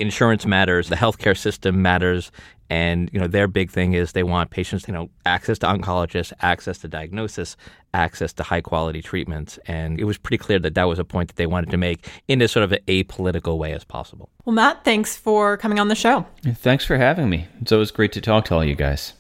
insurance 0.01 0.46
matters, 0.46 0.89
the 0.89 0.96
healthcare 0.96 1.38
system 1.38 1.81
matters, 1.81 2.31
and 2.70 3.10
you 3.12 3.20
know 3.20 3.27
their 3.27 3.48
big 3.48 3.70
thing 3.70 3.93
is 3.93 4.13
they 4.13 4.24
want 4.24 4.50
patients, 4.50 4.88
you 4.88 4.93
know, 4.93 5.10
access 5.25 5.60
to 5.60 5.67
oncologists, 5.67 6.31
access 6.41 6.77
to 6.79 6.88
diagnosis, 6.88 7.58
access 7.93 8.31
to 8.34 8.43
high 8.43 8.62
quality 8.62 9.01
treatments. 9.01 9.60
And 9.65 10.00
it 10.00 10.05
was 10.05 10.17
pretty 10.17 10.38
clear 10.38 10.58
that 10.60 10.75
that 10.75 10.86
was 10.86 10.98
a 10.98 11.03
point 11.03 11.27
that 11.29 11.36
they 11.36 11.48
wanted 11.48 11.70
to 11.72 11.77
make 11.77 12.10
in 12.27 12.41
as 12.41 12.51
sort 12.51 12.63
of 12.63 12.72
an 12.72 12.79
apolitical 12.88 13.58
way 13.58 13.74
as 13.74 13.84
possible. 13.84 14.29
Well, 14.46 14.53
Matt, 14.53 14.84
thanks 14.86 15.17
for 15.17 15.58
coming 15.58 15.79
on 15.79 15.89
the 15.89 15.96
show. 15.96 16.25
Thanks 16.46 16.86
for 16.86 16.98
having 16.98 17.29
me. 17.29 17.48
It's 17.62 17.72
always 17.72 17.91
great 17.91 18.13
to 18.13 18.22
talk 18.22 18.46
to 18.46 18.55
all 18.55 18.63
you 18.63 18.75
guys. 18.75 19.13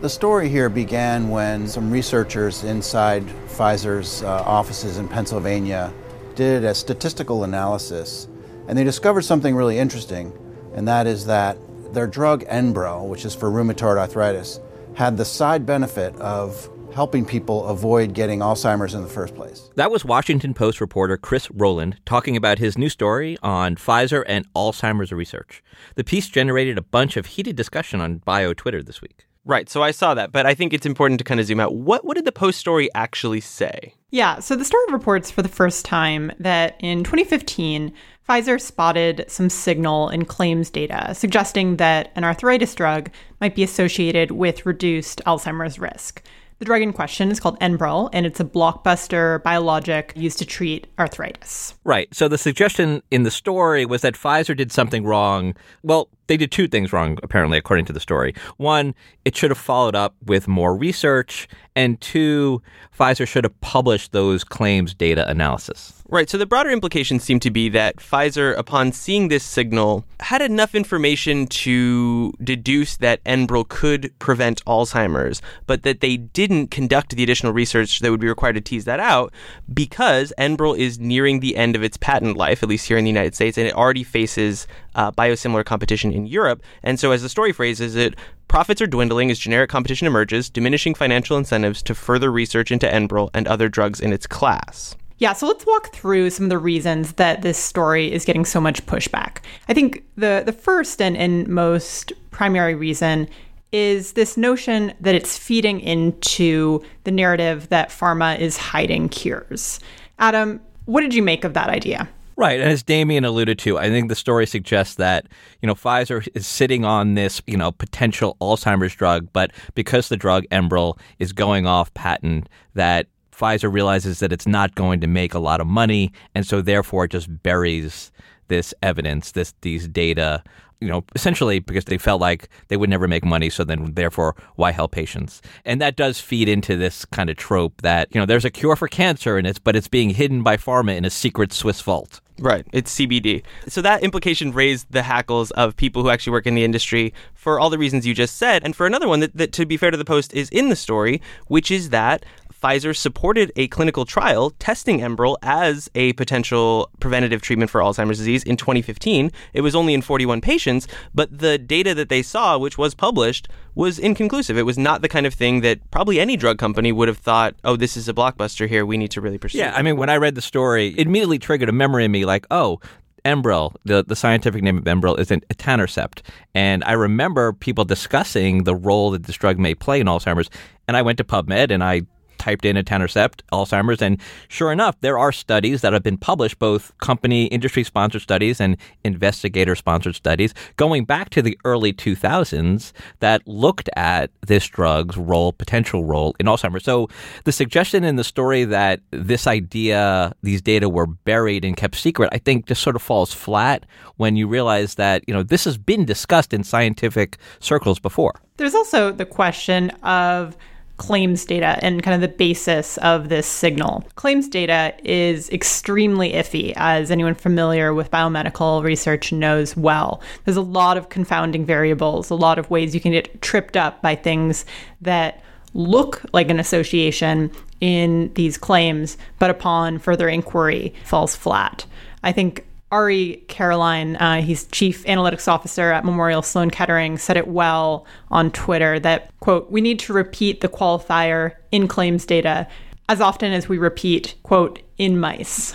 The 0.00 0.08
story 0.08 0.48
here 0.48 0.70
began 0.70 1.28
when 1.28 1.68
some 1.68 1.90
researchers 1.90 2.64
inside 2.64 3.26
Pfizer's 3.48 4.22
uh, 4.22 4.42
offices 4.46 4.96
in 4.96 5.06
Pennsylvania 5.06 5.92
did 6.34 6.64
a 6.64 6.74
statistical 6.74 7.44
analysis 7.44 8.28
and 8.68 8.78
they 8.78 8.84
discovered 8.84 9.22
something 9.22 9.56
really 9.56 9.78
interesting, 9.78 10.32
and 10.74 10.86
that 10.86 11.06
is 11.06 11.26
that 11.26 11.58
their 11.92 12.06
drug 12.06 12.44
Enbrel, 12.44 13.08
which 13.08 13.24
is 13.24 13.34
for 13.34 13.50
rheumatoid 13.50 13.98
arthritis, 13.98 14.60
had 14.94 15.16
the 15.16 15.24
side 15.24 15.66
benefit 15.66 16.14
of 16.16 16.70
helping 16.94 17.24
people 17.24 17.66
avoid 17.66 18.14
getting 18.14 18.40
Alzheimer's 18.40 18.94
in 18.94 19.02
the 19.02 19.08
first 19.08 19.34
place. 19.34 19.70
That 19.76 19.90
was 19.90 20.04
Washington 20.04 20.54
Post 20.54 20.80
reporter 20.80 21.16
Chris 21.16 21.50
Rowland 21.50 21.98
talking 22.04 22.36
about 22.36 22.58
his 22.58 22.76
new 22.76 22.88
story 22.88 23.36
on 23.42 23.76
Pfizer 23.76 24.24
and 24.26 24.46
Alzheimer's 24.54 25.12
research. 25.12 25.62
The 25.94 26.04
piece 26.04 26.28
generated 26.28 26.78
a 26.78 26.82
bunch 26.82 27.16
of 27.16 27.26
heated 27.26 27.56
discussion 27.56 28.00
on 28.00 28.18
bio 28.18 28.54
Twitter 28.54 28.82
this 28.82 29.00
week. 29.00 29.26
Right, 29.44 29.68
so 29.68 29.82
I 29.82 29.90
saw 29.90 30.14
that, 30.14 30.32
but 30.32 30.44
I 30.44 30.54
think 30.54 30.72
it's 30.72 30.86
important 30.86 31.18
to 31.18 31.24
kind 31.24 31.40
of 31.40 31.46
zoom 31.46 31.60
out. 31.60 31.74
What 31.74 32.04
what 32.04 32.16
did 32.16 32.26
the 32.26 32.32
Post 32.32 32.58
story 32.58 32.90
actually 32.94 33.40
say? 33.40 33.94
Yeah, 34.10 34.40
so 34.40 34.56
the 34.56 34.64
story 34.64 34.84
reports 34.90 35.30
for 35.30 35.42
the 35.42 35.48
first 35.48 35.84
time 35.84 36.32
that 36.38 36.76
in 36.80 37.04
2015, 37.04 37.92
Pfizer 38.28 38.60
spotted 38.60 39.24
some 39.28 39.48
signal 39.48 40.08
in 40.08 40.24
claims 40.24 40.68
data 40.68 41.14
suggesting 41.14 41.76
that 41.76 42.12
an 42.16 42.24
arthritis 42.24 42.74
drug 42.74 43.10
might 43.40 43.54
be 43.54 43.62
associated 43.62 44.32
with 44.32 44.66
reduced 44.66 45.22
Alzheimer's 45.26 45.78
risk. 45.78 46.22
The 46.60 46.66
drug 46.66 46.82
in 46.82 46.92
question 46.92 47.30
is 47.30 47.40
called 47.40 47.58
Enbrel, 47.60 48.10
and 48.12 48.26
it's 48.26 48.38
a 48.38 48.44
blockbuster 48.44 49.42
biologic 49.42 50.12
used 50.14 50.38
to 50.40 50.44
treat 50.44 50.86
arthritis. 50.98 51.74
Right. 51.84 52.14
So 52.14 52.28
the 52.28 52.36
suggestion 52.36 53.02
in 53.10 53.22
the 53.22 53.30
story 53.30 53.86
was 53.86 54.02
that 54.02 54.12
Pfizer 54.12 54.54
did 54.54 54.70
something 54.70 55.04
wrong. 55.04 55.54
Well, 55.82 56.10
they 56.30 56.36
did 56.36 56.52
two 56.52 56.68
things 56.68 56.92
wrong, 56.92 57.18
apparently, 57.24 57.58
according 57.58 57.86
to 57.86 57.92
the 57.92 57.98
story. 57.98 58.36
One, 58.56 58.94
it 59.24 59.36
should 59.36 59.50
have 59.50 59.58
followed 59.58 59.96
up 59.96 60.14
with 60.24 60.46
more 60.46 60.76
research. 60.76 61.48
And 61.74 62.00
two, 62.00 62.62
Pfizer 62.96 63.26
should 63.26 63.44
have 63.44 63.60
published 63.60 64.12
those 64.12 64.44
claims 64.44 64.94
data 64.94 65.28
analysis. 65.28 66.00
Right. 66.08 66.28
So 66.28 66.38
the 66.38 66.46
broader 66.46 66.70
implications 66.70 67.22
seem 67.22 67.38
to 67.40 67.50
be 67.50 67.68
that 67.70 67.96
Pfizer, 67.96 68.56
upon 68.58 68.90
seeing 68.90 69.28
this 69.28 69.44
signal, 69.44 70.04
had 70.18 70.42
enough 70.42 70.74
information 70.74 71.46
to 71.46 72.32
deduce 72.42 72.96
that 72.96 73.22
Enbrel 73.24 73.68
could 73.68 74.12
prevent 74.18 74.64
Alzheimer's, 74.64 75.40
but 75.66 75.84
that 75.84 76.00
they 76.00 76.16
didn't 76.16 76.72
conduct 76.72 77.14
the 77.14 77.22
additional 77.22 77.52
research 77.52 78.00
that 78.00 78.10
would 78.10 78.20
be 78.20 78.28
required 78.28 78.54
to 78.54 78.60
tease 78.60 78.84
that 78.86 78.98
out 78.98 79.32
because 79.72 80.32
Enbrel 80.36 80.76
is 80.76 80.98
nearing 80.98 81.38
the 81.38 81.56
end 81.56 81.76
of 81.76 81.84
its 81.84 81.96
patent 81.96 82.36
life, 82.36 82.62
at 82.62 82.68
least 82.68 82.88
here 82.88 82.98
in 82.98 83.04
the 83.04 83.10
United 83.10 83.36
States, 83.36 83.56
and 83.56 83.68
it 83.68 83.74
already 83.74 84.02
faces 84.02 84.66
uh, 84.94 85.12
biosimilar 85.12 85.64
competition 85.64 86.12
in 86.12 86.26
Europe. 86.26 86.62
And 86.82 86.98
so, 86.98 87.12
as 87.12 87.22
the 87.22 87.28
story 87.28 87.52
phrases 87.52 87.96
it, 87.96 88.14
Profits 88.50 88.82
are 88.82 88.88
dwindling 88.88 89.30
as 89.30 89.38
generic 89.38 89.70
competition 89.70 90.08
emerges, 90.08 90.50
diminishing 90.50 90.92
financial 90.92 91.36
incentives 91.36 91.84
to 91.84 91.94
further 91.94 92.32
research 92.32 92.72
into 92.72 92.88
Enbrel 92.88 93.30
and 93.32 93.46
other 93.46 93.68
drugs 93.68 94.00
in 94.00 94.12
its 94.12 94.26
class. 94.26 94.96
Yeah, 95.18 95.34
so 95.34 95.46
let's 95.46 95.64
walk 95.64 95.92
through 95.92 96.30
some 96.30 96.46
of 96.46 96.50
the 96.50 96.58
reasons 96.58 97.12
that 97.12 97.42
this 97.42 97.56
story 97.56 98.10
is 98.10 98.24
getting 98.24 98.44
so 98.44 98.60
much 98.60 98.84
pushback. 98.86 99.36
I 99.68 99.72
think 99.72 100.02
the 100.16 100.42
the 100.44 100.52
first 100.52 101.00
and, 101.00 101.16
and 101.16 101.46
most 101.46 102.12
primary 102.32 102.74
reason 102.74 103.28
is 103.70 104.14
this 104.14 104.36
notion 104.36 104.94
that 104.98 105.14
it's 105.14 105.38
feeding 105.38 105.78
into 105.78 106.82
the 107.04 107.12
narrative 107.12 107.68
that 107.68 107.90
pharma 107.90 108.36
is 108.40 108.56
hiding 108.56 109.10
cures. 109.10 109.78
Adam, 110.18 110.60
what 110.86 111.02
did 111.02 111.14
you 111.14 111.22
make 111.22 111.44
of 111.44 111.54
that 111.54 111.68
idea? 111.68 112.08
Right. 112.40 112.58
And 112.58 112.70
as 112.70 112.82
Damian 112.82 113.26
alluded 113.26 113.58
to, 113.58 113.76
I 113.76 113.90
think 113.90 114.08
the 114.08 114.14
story 114.14 114.46
suggests 114.46 114.94
that, 114.94 115.26
you 115.60 115.66
know, 115.66 115.74
Pfizer 115.74 116.26
is 116.34 116.46
sitting 116.46 116.86
on 116.86 117.12
this, 117.12 117.42
you 117.46 117.54
know, 117.58 117.70
potential 117.70 118.38
Alzheimer's 118.40 118.94
drug, 118.94 119.28
but 119.34 119.50
because 119.74 120.08
the 120.08 120.16
drug 120.16 120.44
Enbrel 120.50 120.98
is 121.18 121.34
going 121.34 121.66
off 121.66 121.92
patent, 121.92 122.48
that 122.72 123.08
Pfizer 123.30 123.70
realizes 123.70 124.20
that 124.20 124.32
it's 124.32 124.46
not 124.46 124.74
going 124.74 125.02
to 125.02 125.06
make 125.06 125.34
a 125.34 125.38
lot 125.38 125.60
of 125.60 125.66
money, 125.66 126.12
and 126.34 126.46
so 126.46 126.62
therefore 126.62 127.04
it 127.04 127.10
just 127.10 127.42
buries 127.42 128.10
this 128.48 128.72
evidence, 128.82 129.32
this 129.32 129.52
these 129.60 129.86
data, 129.86 130.42
you 130.80 130.88
know, 130.88 131.04
essentially 131.14 131.58
because 131.58 131.84
they 131.84 131.98
felt 131.98 132.20
like 132.20 132.48
they 132.68 132.76
would 132.76 132.90
never 132.90 133.06
make 133.06 133.24
money, 133.24 133.50
so 133.50 133.64
then 133.64 133.94
therefore 133.94 134.34
why 134.56 134.72
help 134.72 134.92
patients? 134.92 135.42
And 135.64 135.80
that 135.80 135.96
does 135.96 136.20
feed 136.20 136.48
into 136.48 136.76
this 136.76 137.04
kind 137.04 137.30
of 137.30 137.36
trope 137.36 137.82
that, 137.82 138.08
you 138.14 138.20
know, 138.20 138.26
there's 138.26 138.44
a 138.44 138.50
cure 138.50 138.76
for 138.76 138.88
cancer 138.88 139.36
and 139.36 139.46
it's 139.46 139.58
but 139.58 139.76
it's 139.76 139.88
being 139.88 140.10
hidden 140.10 140.42
by 140.42 140.56
pharma 140.56 140.96
in 140.96 141.04
a 141.04 141.10
secret 141.10 141.52
Swiss 141.52 141.80
vault. 141.80 142.20
Right, 142.40 142.66
it's 142.72 142.96
CBD. 142.96 143.42
So 143.68 143.82
that 143.82 144.02
implication 144.02 144.52
raised 144.52 144.90
the 144.90 145.02
hackles 145.02 145.50
of 145.50 145.76
people 145.76 146.02
who 146.02 146.08
actually 146.08 146.32
work 146.32 146.46
in 146.46 146.54
the 146.54 146.64
industry 146.64 147.12
for 147.34 147.60
all 147.60 147.68
the 147.68 147.76
reasons 147.76 148.06
you 148.06 148.14
just 148.14 148.38
said. 148.38 148.64
And 148.64 148.74
for 148.74 148.86
another 148.86 149.08
one 149.08 149.20
that, 149.20 149.36
that 149.36 149.52
to 149.52 149.66
be 149.66 149.76
fair 149.76 149.90
to 149.90 149.96
the 149.98 150.06
Post, 150.06 150.32
is 150.32 150.48
in 150.48 150.70
the 150.70 150.76
story, 150.76 151.20
which 151.48 151.70
is 151.70 151.90
that 151.90 152.24
Pfizer 152.62 152.94
supported 152.94 153.52
a 153.56 153.68
clinical 153.68 154.04
trial 154.04 154.50
testing 154.58 155.00
Enbrel 155.00 155.36
as 155.42 155.90
a 155.94 156.12
potential 156.14 156.90
preventative 157.00 157.40
treatment 157.40 157.70
for 157.70 157.80
Alzheimer's 157.80 158.18
disease 158.18 158.42
in 158.44 158.56
2015. 158.56 159.30
It 159.52 159.62
was 159.62 159.74
only 159.74 159.94
in 159.94 160.02
41 160.02 160.40
patients, 160.40 160.86
but 161.14 161.38
the 161.38 161.58
data 161.58 161.94
that 161.94 162.08
they 162.08 162.22
saw, 162.22 162.58
which 162.58 162.76
was 162.76 162.94
published, 162.94 163.48
was 163.74 163.98
inconclusive. 163.98 164.58
It 164.58 164.62
was 164.62 164.76
not 164.76 165.00
the 165.00 165.08
kind 165.08 165.26
of 165.26 165.32
thing 165.32 165.62
that 165.62 165.90
probably 165.90 166.20
any 166.20 166.36
drug 166.36 166.58
company 166.58 166.92
would 166.92 167.08
have 167.08 167.18
thought, 167.18 167.54
oh, 167.64 167.76
this 167.76 167.96
is 167.96 168.08
a 168.08 168.14
blockbuster 168.14 168.68
here. 168.68 168.84
We 168.84 168.98
need 168.98 169.10
to 169.12 169.20
really 169.20 169.38
pursue. 169.38 169.58
Yeah, 169.58 169.72
I 169.74 169.82
mean, 169.82 169.96
when 169.96 170.10
I 170.10 170.16
read 170.16 170.34
the 170.34 170.42
story, 170.42 170.88
it 170.88 171.06
immediately 171.06 171.38
triggered 171.38 171.68
a 171.68 171.72
memory 171.72 172.04
in 172.04 172.10
me 172.10 172.24
like, 172.24 172.46
oh, 172.50 172.80
Enbrel, 173.24 173.74
the, 173.84 174.04
the 174.04 174.16
scientific 174.16 174.62
name 174.62 174.78
of 174.78 174.84
Enbrel 174.84 175.18
is 175.18 175.30
an 175.30 175.40
etanercept. 175.52 176.22
And 176.54 176.82
I 176.84 176.92
remember 176.92 177.52
people 177.52 177.84
discussing 177.84 178.64
the 178.64 178.74
role 178.74 179.10
that 179.12 179.24
this 179.24 179.36
drug 179.36 179.58
may 179.58 179.74
play 179.74 180.00
in 180.00 180.06
Alzheimer's. 180.06 180.50
And 180.88 180.96
I 180.96 181.02
went 181.02 181.18
to 181.18 181.24
PubMed 181.24 181.70
and 181.70 181.84
I 181.84 182.02
typed 182.40 182.64
in 182.64 182.74
etanercept, 182.76 183.42
Alzheimer's, 183.52 184.02
and 184.02 184.20
sure 184.48 184.72
enough, 184.72 185.00
there 185.00 185.18
are 185.18 185.30
studies 185.30 185.82
that 185.82 185.92
have 185.92 186.02
been 186.02 186.16
published, 186.16 186.58
both 186.58 186.96
company 186.98 187.44
industry 187.46 187.84
sponsored 187.84 188.22
studies 188.22 188.60
and 188.60 188.76
investigator 189.04 189.76
sponsored 189.76 190.16
studies, 190.16 190.54
going 190.76 191.04
back 191.04 191.30
to 191.30 191.42
the 191.42 191.56
early 191.64 191.92
2000s 191.92 192.92
that 193.20 193.46
looked 193.46 193.88
at 193.94 194.30
this 194.46 194.66
drug's 194.66 195.16
role, 195.16 195.52
potential 195.52 196.04
role 196.04 196.34
in 196.40 196.46
Alzheimer's. 196.46 196.84
So 196.84 197.08
the 197.44 197.52
suggestion 197.52 198.02
in 198.02 198.16
the 198.16 198.24
story 198.24 198.64
that 198.64 199.00
this 199.10 199.46
idea, 199.46 200.34
these 200.42 200.62
data 200.62 200.88
were 200.88 201.06
buried 201.06 201.64
and 201.64 201.76
kept 201.76 201.96
secret, 201.96 202.30
I 202.32 202.38
think 202.38 202.66
just 202.66 202.82
sort 202.82 202.96
of 202.96 203.02
falls 203.02 203.32
flat 203.32 203.86
when 204.16 204.34
you 204.36 204.48
realize 204.48 204.96
that, 204.96 205.22
you 205.28 205.34
know, 205.34 205.42
this 205.42 205.64
has 205.64 205.76
been 205.76 206.04
discussed 206.04 206.52
in 206.52 206.64
scientific 206.64 207.36
circles 207.60 207.98
before. 207.98 208.40
There's 208.56 208.74
also 208.74 209.12
the 209.12 209.26
question 209.26 209.90
of 210.02 210.56
claims 211.00 211.46
data 211.46 211.78
and 211.80 212.02
kind 212.02 212.14
of 212.14 212.20
the 212.20 212.36
basis 212.36 212.98
of 212.98 213.30
this 213.30 213.46
signal. 213.46 214.04
Claims 214.16 214.50
data 214.50 214.92
is 215.02 215.48
extremely 215.48 216.34
iffy, 216.34 216.74
as 216.76 217.10
anyone 217.10 217.34
familiar 217.34 217.94
with 217.94 218.10
biomedical 218.10 218.82
research 218.84 219.32
knows 219.32 219.74
well. 219.74 220.20
There's 220.44 220.58
a 220.58 220.60
lot 220.60 220.98
of 220.98 221.08
confounding 221.08 221.64
variables, 221.64 222.28
a 222.28 222.34
lot 222.34 222.58
of 222.58 222.68
ways 222.68 222.94
you 222.94 223.00
can 223.00 223.12
get 223.12 223.40
tripped 223.40 223.78
up 223.78 224.02
by 224.02 224.14
things 224.14 224.66
that 225.00 225.42
look 225.72 226.22
like 226.34 226.50
an 226.50 226.60
association 226.60 227.50
in 227.80 228.30
these 228.34 228.58
claims, 228.58 229.16
but 229.38 229.48
upon 229.48 229.98
further 229.98 230.28
inquiry 230.28 230.92
falls 231.06 231.34
flat. 231.34 231.86
I 232.22 232.32
think 232.32 232.66
Ari 232.90 233.44
Caroline, 233.48 234.16
uh, 234.16 234.42
he's 234.42 234.66
chief 234.66 235.04
analytics 235.04 235.46
officer 235.46 235.92
at 235.92 236.04
Memorial 236.04 236.42
Sloan 236.42 236.70
Kettering, 236.70 237.18
said 237.18 237.36
it 237.36 237.46
well 237.46 238.04
on 238.30 238.50
Twitter 238.50 238.98
that, 239.00 239.30
quote, 239.40 239.70
we 239.70 239.80
need 239.80 239.98
to 240.00 240.12
repeat 240.12 240.60
the 240.60 240.68
qualifier 240.68 241.54
in 241.70 241.86
claims 241.86 242.26
data 242.26 242.66
as 243.08 243.20
often 243.20 243.52
as 243.52 243.68
we 243.68 243.78
repeat, 243.78 244.34
quote, 244.42 244.80
in 244.98 245.18
mice. 245.18 245.74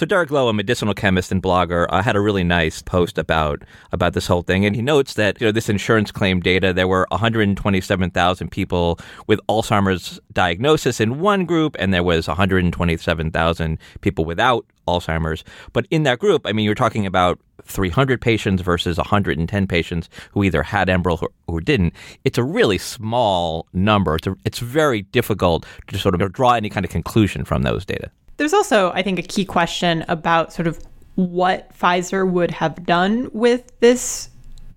So 0.00 0.06
Derek 0.06 0.30
Lowe, 0.30 0.48
a 0.48 0.54
medicinal 0.54 0.94
chemist 0.94 1.30
and 1.30 1.42
blogger, 1.42 1.86
uh, 1.90 2.00
had 2.00 2.16
a 2.16 2.20
really 2.20 2.42
nice 2.42 2.80
post 2.80 3.18
about 3.18 3.62
about 3.92 4.14
this 4.14 4.26
whole 4.26 4.40
thing, 4.40 4.64
and 4.64 4.74
he 4.74 4.80
notes 4.80 5.12
that 5.14 5.38
you 5.38 5.46
know 5.46 5.52
this 5.52 5.68
insurance 5.68 6.10
claim 6.10 6.40
data 6.40 6.72
there 6.72 6.88
were 6.88 7.06
127,000 7.10 8.50
people 8.50 8.98
with 9.26 9.40
Alzheimer's 9.46 10.18
diagnosis 10.32 11.00
in 11.00 11.20
one 11.20 11.44
group, 11.44 11.76
and 11.78 11.92
there 11.92 12.02
was 12.02 12.28
127,000 12.28 13.78
people 14.00 14.24
without 14.24 14.64
Alzheimer's. 14.98 15.44
But 15.72 15.86
in 15.90 16.02
that 16.04 16.18
group, 16.18 16.46
I 16.46 16.52
mean, 16.52 16.64
you're 16.64 16.74
talking 16.74 17.06
about 17.06 17.38
300 17.64 18.20
patients 18.20 18.62
versus 18.62 18.96
110 18.96 19.66
patients 19.66 20.08
who 20.32 20.42
either 20.44 20.62
had 20.62 20.88
Enbrel 20.88 21.22
or, 21.22 21.30
or 21.46 21.60
didn't. 21.60 21.94
It's 22.24 22.38
a 22.38 22.44
really 22.44 22.78
small 22.78 23.66
number. 23.72 24.16
It's, 24.16 24.26
a, 24.26 24.36
it's 24.44 24.58
very 24.58 25.02
difficult 25.02 25.66
to 25.88 25.98
sort 25.98 26.20
of 26.20 26.32
draw 26.32 26.52
any 26.52 26.68
kind 26.68 26.84
of 26.84 26.90
conclusion 26.90 27.44
from 27.44 27.62
those 27.62 27.84
data. 27.84 28.10
There's 28.36 28.54
also, 28.54 28.90
I 28.92 29.02
think, 29.02 29.18
a 29.18 29.22
key 29.22 29.44
question 29.44 30.04
about 30.08 30.52
sort 30.52 30.66
of 30.66 30.80
what 31.16 31.76
Pfizer 31.76 32.28
would 32.28 32.50
have 32.50 32.86
done 32.86 33.30
with 33.32 33.70
this 33.80 34.30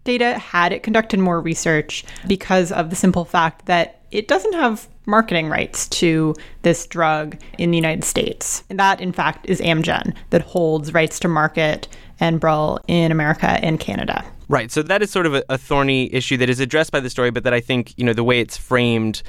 data 0.03 0.37
had 0.37 0.73
it 0.73 0.83
conducted 0.83 1.19
more 1.19 1.39
research 1.39 2.03
because 2.27 2.71
of 2.71 2.89
the 2.89 2.95
simple 2.95 3.23
fact 3.23 3.65
that 3.67 4.01
it 4.11 4.27
doesn't 4.27 4.53
have 4.53 4.87
marketing 5.05 5.49
rights 5.49 5.87
to 5.89 6.35
this 6.61 6.85
drug 6.87 7.37
in 7.57 7.71
the 7.71 7.77
United 7.77 8.03
States. 8.03 8.63
And 8.69 8.79
that, 8.79 9.01
in 9.01 9.11
fact, 9.11 9.45
is 9.47 9.59
Amgen 9.61 10.15
that 10.29 10.41
holds 10.41 10.93
rights 10.93 11.19
to 11.21 11.27
market 11.27 11.87
Enbrel 12.21 12.79
in 12.87 13.11
America 13.11 13.47
and 13.47 13.79
Canada. 13.79 14.23
Right. 14.49 14.71
So 14.71 14.83
that 14.83 15.01
is 15.01 15.09
sort 15.09 15.25
of 15.25 15.35
a, 15.35 15.43
a, 15.49 15.57
thorny 15.57 16.13
issue 16.13 16.37
that 16.37 16.49
is 16.49 16.59
addressed 16.59 16.91
by 16.91 16.99
the 16.99 17.09
story, 17.09 17.31
but 17.31 17.43
that 17.43 17.53
I 17.53 17.59
think, 17.59 17.93
you 17.97 18.05
know, 18.05 18.13
the 18.13 18.23
way 18.23 18.39
it's 18.39 18.57
framed 18.57 19.23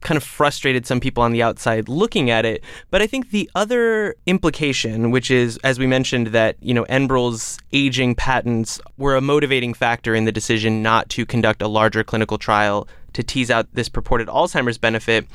kind 0.00 0.16
of 0.16 0.24
frustrated 0.24 0.86
some 0.86 1.00
people 1.00 1.22
on 1.22 1.32
the 1.32 1.42
outside 1.42 1.88
looking 1.88 2.30
at 2.30 2.44
it. 2.44 2.64
But 2.90 3.02
I 3.02 3.06
think 3.06 3.30
the 3.30 3.50
other 3.54 4.16
implication, 4.26 5.10
which 5.10 5.30
is, 5.30 5.58
as 5.58 5.78
we 5.78 5.86
mentioned, 5.86 6.28
that, 6.28 6.56
you 6.60 6.72
know, 6.72 6.84
Enbrel's 6.84 7.58
aging 7.72 8.14
patents 8.14 8.80
were 8.96 9.14
a 9.16 9.20
motivating 9.20 9.74
factor 9.74 10.14
in 10.14 10.24
the 10.24 10.32
decision 10.32 10.82
not 10.82 11.08
to 11.10 11.26
conduct 11.26 11.62
a 11.62 11.68
larger 11.68 12.02
clinical 12.02 12.38
trial 12.38 12.88
to 13.14 13.22
tease 13.22 13.50
out 13.50 13.66
this 13.72 13.88
purported 13.88 14.28
Alzheimer's 14.28 14.78
benefit. 14.78 15.26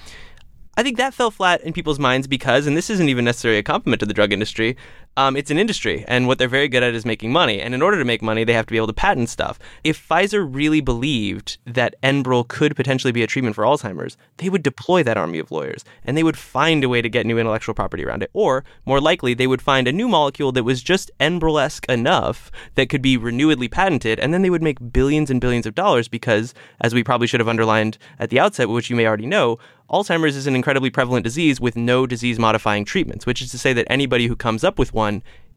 I 0.77 0.83
think 0.83 0.97
that 0.97 1.13
fell 1.13 1.31
flat 1.31 1.61
in 1.61 1.71
people's 1.71 1.99
minds 1.99 2.27
because, 2.27 2.67
and 2.67 2.75
this 2.75 2.89
isn't 2.89 3.07
even 3.07 3.23
necessarily 3.23 3.59
a 3.59 3.63
compliment 3.63 4.01
to 4.01 4.05
the 4.05 4.13
drug 4.13 4.33
industry, 4.33 4.75
um, 5.17 5.37
it's 5.37 5.51
an 5.51 5.57
industry, 5.57 6.03
and 6.07 6.27
what 6.27 6.37
they're 6.37 6.47
very 6.47 6.67
good 6.67 6.83
at 6.83 6.93
is 6.93 7.05
making 7.05 7.31
money. 7.31 7.61
And 7.61 7.73
in 7.73 7.81
order 7.81 7.97
to 7.97 8.05
make 8.05 8.21
money, 8.21 8.43
they 8.43 8.53
have 8.53 8.65
to 8.65 8.71
be 8.71 8.77
able 8.77 8.87
to 8.87 8.93
patent 8.93 9.29
stuff. 9.29 9.57
If 9.83 10.07
Pfizer 10.07 10.47
really 10.47 10.81
believed 10.81 11.57
that 11.65 11.95
Enbrel 12.01 12.47
could 12.47 12.75
potentially 12.75 13.11
be 13.11 13.23
a 13.23 13.27
treatment 13.27 13.55
for 13.55 13.63
Alzheimer's, 13.63 14.17
they 14.37 14.49
would 14.49 14.63
deploy 14.63 15.03
that 15.03 15.17
army 15.17 15.39
of 15.39 15.51
lawyers, 15.51 15.85
and 16.03 16.17
they 16.17 16.23
would 16.23 16.37
find 16.37 16.83
a 16.83 16.89
way 16.89 17.01
to 17.01 17.09
get 17.09 17.25
new 17.25 17.37
intellectual 17.37 17.75
property 17.75 18.03
around 18.03 18.23
it. 18.23 18.29
Or, 18.33 18.65
more 18.85 18.99
likely, 18.99 19.33
they 19.33 19.47
would 19.47 19.61
find 19.61 19.87
a 19.87 19.93
new 19.93 20.07
molecule 20.07 20.51
that 20.51 20.63
was 20.63 20.83
just 20.83 21.11
Enbrel-esque 21.19 21.89
enough 21.89 22.51
that 22.75 22.89
could 22.89 23.01
be 23.01 23.17
renewedly 23.17 23.69
patented, 23.69 24.19
and 24.19 24.33
then 24.33 24.41
they 24.41 24.49
would 24.49 24.63
make 24.63 24.91
billions 24.91 25.29
and 25.29 25.39
billions 25.39 25.65
of 25.65 25.75
dollars 25.75 26.07
because, 26.07 26.53
as 26.81 26.93
we 26.93 27.03
probably 27.03 27.27
should 27.27 27.39
have 27.39 27.47
underlined 27.47 27.97
at 28.19 28.29
the 28.29 28.39
outset, 28.39 28.69
which 28.69 28.89
you 28.89 28.95
may 28.95 29.07
already 29.07 29.25
know, 29.25 29.59
Alzheimer's 29.89 30.35
is 30.35 30.47
an 30.47 30.55
incredibly 30.55 30.89
prevalent 30.89 31.23
disease 31.23 31.61
with 31.61 31.75
no 31.75 32.07
disease 32.07 32.39
modifying 32.39 32.85
treatments, 32.85 33.27
which 33.27 33.39
is 33.39 33.51
to 33.51 33.59
say 33.59 33.71
that 33.73 33.85
anybody 33.87 34.25
who 34.25 34.35
comes 34.35 34.63
up 34.63 34.79
with 34.79 34.95
one 34.95 35.04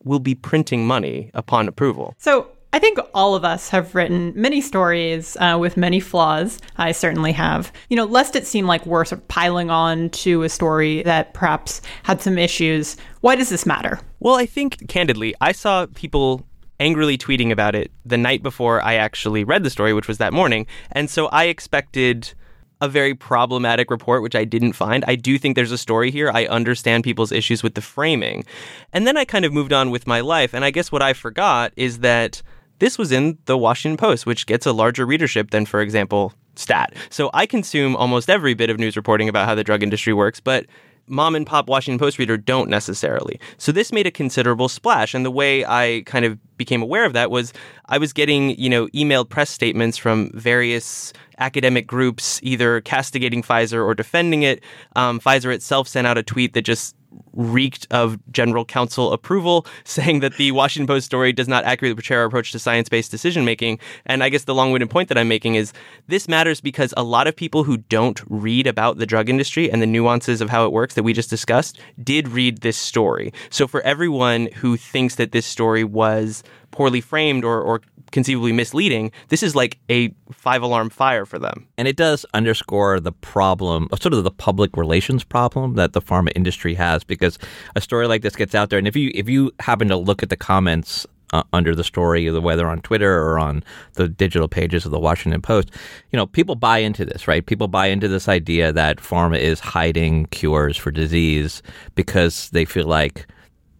will 0.04 0.20
be 0.20 0.34
printing 0.34 0.86
money 0.86 1.30
upon 1.34 1.68
approval. 1.68 2.14
So 2.18 2.48
I 2.72 2.78
think 2.78 2.98
all 3.14 3.34
of 3.34 3.44
us 3.44 3.70
have 3.70 3.94
written 3.94 4.32
many 4.36 4.60
stories 4.60 5.36
uh, 5.40 5.56
with 5.58 5.76
many 5.76 6.00
flaws. 6.00 6.58
I 6.76 6.92
certainly 6.92 7.32
have. 7.32 7.72
You 7.88 7.96
know, 7.96 8.04
lest 8.04 8.36
it 8.36 8.46
seem 8.46 8.66
like 8.66 8.84
we're 8.84 9.04
sort 9.06 9.22
of 9.22 9.28
piling 9.28 9.70
on 9.70 10.10
to 10.10 10.42
a 10.42 10.48
story 10.48 11.02
that 11.02 11.32
perhaps 11.32 11.80
had 12.02 12.20
some 12.20 12.36
issues, 12.36 12.96
why 13.22 13.36
does 13.36 13.48
this 13.48 13.64
matter? 13.64 14.00
Well, 14.20 14.34
I 14.34 14.46
think, 14.46 14.86
candidly, 14.88 15.34
I 15.40 15.52
saw 15.52 15.86
people 15.94 16.44
angrily 16.78 17.18
tweeting 17.18 17.50
about 17.50 17.74
it 17.74 17.90
the 18.04 18.18
night 18.18 18.42
before 18.42 18.82
I 18.82 18.94
actually 18.94 19.44
read 19.44 19.64
the 19.64 19.70
story, 19.70 19.92
which 19.92 20.06
was 20.06 20.18
that 20.18 20.32
morning. 20.32 20.66
And 20.92 21.10
so 21.10 21.26
I 21.28 21.44
expected 21.46 22.34
a 22.80 22.88
very 22.88 23.14
problematic 23.14 23.90
report, 23.90 24.22
which 24.22 24.34
I 24.34 24.44
didn't 24.44 24.74
find. 24.74 25.04
I 25.06 25.16
do 25.16 25.38
think 25.38 25.56
there's 25.56 25.72
a 25.72 25.78
story 25.78 26.10
here. 26.10 26.30
I 26.32 26.46
understand 26.46 27.04
people's 27.04 27.32
issues 27.32 27.62
with 27.62 27.74
the 27.74 27.80
framing. 27.80 28.44
And 28.92 29.06
then 29.06 29.16
I 29.16 29.24
kind 29.24 29.44
of 29.44 29.52
moved 29.52 29.72
on 29.72 29.90
with 29.90 30.06
my 30.06 30.20
life. 30.20 30.54
And 30.54 30.64
I 30.64 30.70
guess 30.70 30.92
what 30.92 31.02
I 31.02 31.12
forgot 31.12 31.72
is 31.76 32.00
that 32.00 32.42
this 32.78 32.96
was 32.96 33.10
in 33.10 33.38
the 33.46 33.58
Washington 33.58 33.96
Post, 33.96 34.26
which 34.26 34.46
gets 34.46 34.66
a 34.66 34.72
larger 34.72 35.04
readership 35.04 35.50
than, 35.50 35.66
for 35.66 35.80
example, 35.80 36.32
Stat. 36.54 36.94
So 37.10 37.30
I 37.34 37.46
consume 37.46 37.94
almost 37.96 38.28
every 38.28 38.54
bit 38.54 38.70
of 38.70 38.78
news 38.78 38.96
reporting 38.96 39.28
about 39.28 39.46
how 39.46 39.54
the 39.54 39.64
drug 39.64 39.82
industry 39.82 40.12
works, 40.12 40.40
but 40.40 40.66
mom 41.08 41.34
and 41.34 41.46
pop 41.46 41.68
Washington 41.68 41.98
Post 41.98 42.18
reader 42.18 42.36
don't 42.36 42.68
necessarily. 42.68 43.40
So 43.56 43.72
this 43.72 43.92
made 43.92 44.06
a 44.06 44.10
considerable 44.10 44.68
splash. 44.68 45.14
And 45.14 45.24
the 45.24 45.30
way 45.30 45.64
I 45.64 46.02
kind 46.06 46.24
of 46.24 46.38
became 46.56 46.82
aware 46.82 47.04
of 47.04 47.12
that 47.12 47.30
was 47.30 47.52
I 47.86 47.98
was 47.98 48.12
getting, 48.12 48.58
you 48.58 48.68
know, 48.68 48.86
emailed 48.88 49.28
press 49.28 49.50
statements 49.50 49.96
from 49.96 50.30
various 50.34 51.12
academic 51.38 51.86
groups 51.86 52.40
either 52.42 52.80
castigating 52.80 53.42
Pfizer 53.42 53.84
or 53.84 53.94
defending 53.94 54.42
it. 54.42 54.62
Um, 54.96 55.20
Pfizer 55.20 55.52
itself 55.54 55.86
sent 55.88 56.06
out 56.06 56.18
a 56.18 56.22
tweet 56.22 56.54
that 56.54 56.62
just 56.62 56.96
reeked 57.32 57.86
of 57.90 58.18
general 58.32 58.64
counsel 58.64 59.12
approval, 59.12 59.66
saying 59.84 60.20
that 60.20 60.36
the 60.36 60.52
Washington 60.52 60.86
Post 60.86 61.06
story 61.06 61.32
does 61.32 61.48
not 61.48 61.64
accurately 61.64 61.94
portray 61.94 62.16
our 62.16 62.24
approach 62.24 62.52
to 62.52 62.58
science 62.58 62.88
based 62.88 63.10
decision 63.10 63.44
making. 63.44 63.78
And 64.06 64.22
I 64.22 64.28
guess 64.28 64.44
the 64.44 64.54
long 64.54 64.72
winded 64.72 64.90
point 64.90 65.08
that 65.08 65.18
I'm 65.18 65.28
making 65.28 65.54
is 65.54 65.72
this 66.06 66.28
matters 66.28 66.60
because 66.60 66.92
a 66.96 67.02
lot 67.02 67.26
of 67.26 67.36
people 67.36 67.64
who 67.64 67.78
don't 67.78 68.20
read 68.28 68.66
about 68.66 68.98
the 68.98 69.06
drug 69.06 69.28
industry 69.28 69.70
and 69.70 69.80
the 69.80 69.86
nuances 69.86 70.40
of 70.40 70.50
how 70.50 70.64
it 70.64 70.72
works 70.72 70.94
that 70.94 71.02
we 71.02 71.12
just 71.12 71.30
discussed 71.30 71.78
did 72.02 72.28
read 72.28 72.60
this 72.60 72.76
story. 72.76 73.32
So 73.50 73.66
for 73.66 73.80
everyone 73.82 74.48
who 74.56 74.76
thinks 74.76 75.16
that 75.16 75.32
this 75.32 75.46
story 75.46 75.84
was 75.84 76.42
poorly 76.70 77.00
framed 77.00 77.44
or, 77.44 77.60
or 77.60 77.80
conceivably 78.12 78.52
misleading, 78.52 79.12
this 79.28 79.42
is 79.42 79.54
like 79.54 79.78
a 79.90 80.12
five 80.32 80.62
alarm 80.62 80.90
fire 80.90 81.26
for 81.26 81.38
them. 81.38 81.66
And 81.76 81.88
it 81.88 81.96
does 81.96 82.24
underscore 82.34 83.00
the 83.00 83.12
problem, 83.12 83.88
sort 84.00 84.14
of 84.14 84.24
the 84.24 84.30
public 84.30 84.76
relations 84.76 85.24
problem 85.24 85.74
that 85.74 85.92
the 85.92 86.00
pharma 86.00 86.30
industry 86.34 86.74
has, 86.74 87.04
because 87.04 87.38
a 87.76 87.80
story 87.80 88.06
like 88.06 88.22
this 88.22 88.36
gets 88.36 88.54
out 88.54 88.70
there, 88.70 88.78
and 88.78 88.88
if 88.88 88.96
you 88.96 89.10
if 89.14 89.28
you 89.28 89.52
happen 89.60 89.88
to 89.88 89.96
look 89.96 90.22
at 90.22 90.30
the 90.30 90.36
comments 90.36 91.06
uh, 91.32 91.42
under 91.52 91.74
the 91.74 91.84
story, 91.84 92.30
whether 92.30 92.66
on 92.66 92.80
Twitter 92.80 93.22
or 93.22 93.38
on 93.38 93.62
the 93.94 94.08
digital 94.08 94.48
pages 94.48 94.84
of 94.84 94.90
the 94.90 94.98
Washington 94.98 95.42
Post, 95.42 95.70
you 96.10 96.16
know, 96.16 96.26
people 96.26 96.54
buy 96.54 96.78
into 96.78 97.04
this, 97.04 97.28
right? 97.28 97.44
People 97.44 97.68
buy 97.68 97.86
into 97.86 98.08
this 98.08 98.28
idea 98.28 98.72
that 98.72 98.98
pharma 98.98 99.38
is 99.38 99.60
hiding 99.60 100.26
cures 100.26 100.76
for 100.76 100.90
disease 100.90 101.62
because 101.94 102.48
they 102.50 102.64
feel 102.64 102.86
like 102.86 103.26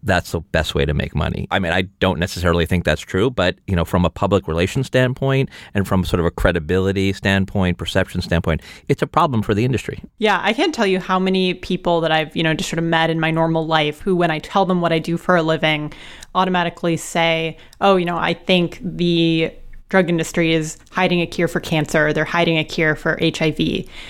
that's 0.03 0.31
the 0.31 0.39
best 0.39 0.75
way 0.75 0.85
to 0.85 0.93
make 0.93 1.15
money. 1.15 1.47
I 1.51 1.59
mean, 1.59 1.73
I 1.73 1.83
don't 1.99 2.19
necessarily 2.19 2.65
think 2.65 2.85
that's 2.85 3.01
true, 3.01 3.29
but 3.29 3.57
you 3.67 3.75
know, 3.75 3.85
from 3.85 4.05
a 4.05 4.09
public 4.09 4.47
relations 4.47 4.87
standpoint 4.87 5.49
and 5.73 5.87
from 5.87 6.05
sort 6.05 6.19
of 6.19 6.25
a 6.25 6.31
credibility 6.31 7.13
standpoint, 7.13 7.77
perception 7.77 8.21
standpoint, 8.21 8.61
it's 8.87 9.01
a 9.01 9.07
problem 9.07 9.41
for 9.41 9.53
the 9.53 9.65
industry. 9.65 10.01
Yeah, 10.17 10.39
I 10.41 10.53
can't 10.53 10.73
tell 10.73 10.87
you 10.87 10.99
how 10.99 11.19
many 11.19 11.53
people 11.53 12.01
that 12.01 12.11
I've, 12.11 12.35
you 12.35 12.43
know, 12.43 12.53
just 12.53 12.69
sort 12.69 12.79
of 12.79 12.85
met 12.85 13.09
in 13.09 13.19
my 13.19 13.31
normal 13.31 13.65
life 13.67 13.99
who 14.01 14.15
when 14.15 14.31
I 14.31 14.39
tell 14.39 14.65
them 14.65 14.81
what 14.81 14.91
I 14.91 14.99
do 14.99 15.17
for 15.17 15.35
a 15.35 15.43
living, 15.43 15.93
automatically 16.35 16.97
say, 16.97 17.57
"Oh, 17.81 17.95
you 17.95 18.05
know, 18.05 18.17
I 18.17 18.33
think 18.33 18.79
the 18.81 19.51
drug 19.89 20.07
industry 20.07 20.53
is 20.53 20.77
hiding 20.91 21.19
a 21.19 21.27
cure 21.27 21.47
for 21.47 21.59
cancer, 21.59 22.13
they're 22.13 22.23
hiding 22.23 22.57
a 22.57 22.63
cure 22.63 22.95
for 22.95 23.19
HIV. 23.21 23.57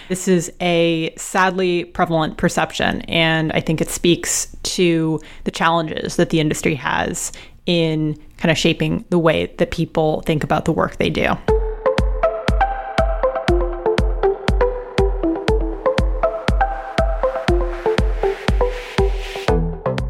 This 0.09 0.27
is 0.27 0.51
a 0.61 1.13
sadly 1.15 1.85
prevalent 1.85 2.37
perception, 2.37 3.01
and 3.01 3.51
I 3.53 3.61
think 3.61 3.79
it 3.79 3.89
speaks 3.89 4.55
to 4.63 5.21
the 5.45 5.51
challenges 5.51 6.17
that 6.17 6.29
the 6.29 6.41
industry 6.41 6.75
has 6.75 7.31
in 7.65 8.17
kind 8.37 8.51
of 8.51 8.57
shaping 8.57 9.05
the 9.09 9.19
way 9.19 9.53
that 9.57 9.71
people 9.71 10.21
think 10.21 10.43
about 10.43 10.65
the 10.65 10.73
work 10.73 10.97
they 10.97 11.09
do. 11.09 11.29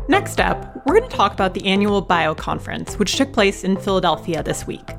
Next 0.08 0.39
up, 0.39 0.75
we're 0.86 0.97
going 0.97 1.10
to 1.10 1.15
talk 1.15 1.34
about 1.34 1.53
the 1.53 1.65
annual 1.67 2.01
Bio 2.01 2.34
Conference, 2.34 2.95
which 2.97 3.15
took 3.15 3.32
place 3.34 3.63
in 3.63 3.77
Philadelphia 3.77 4.41
this 4.41 4.65
week. 4.65 4.89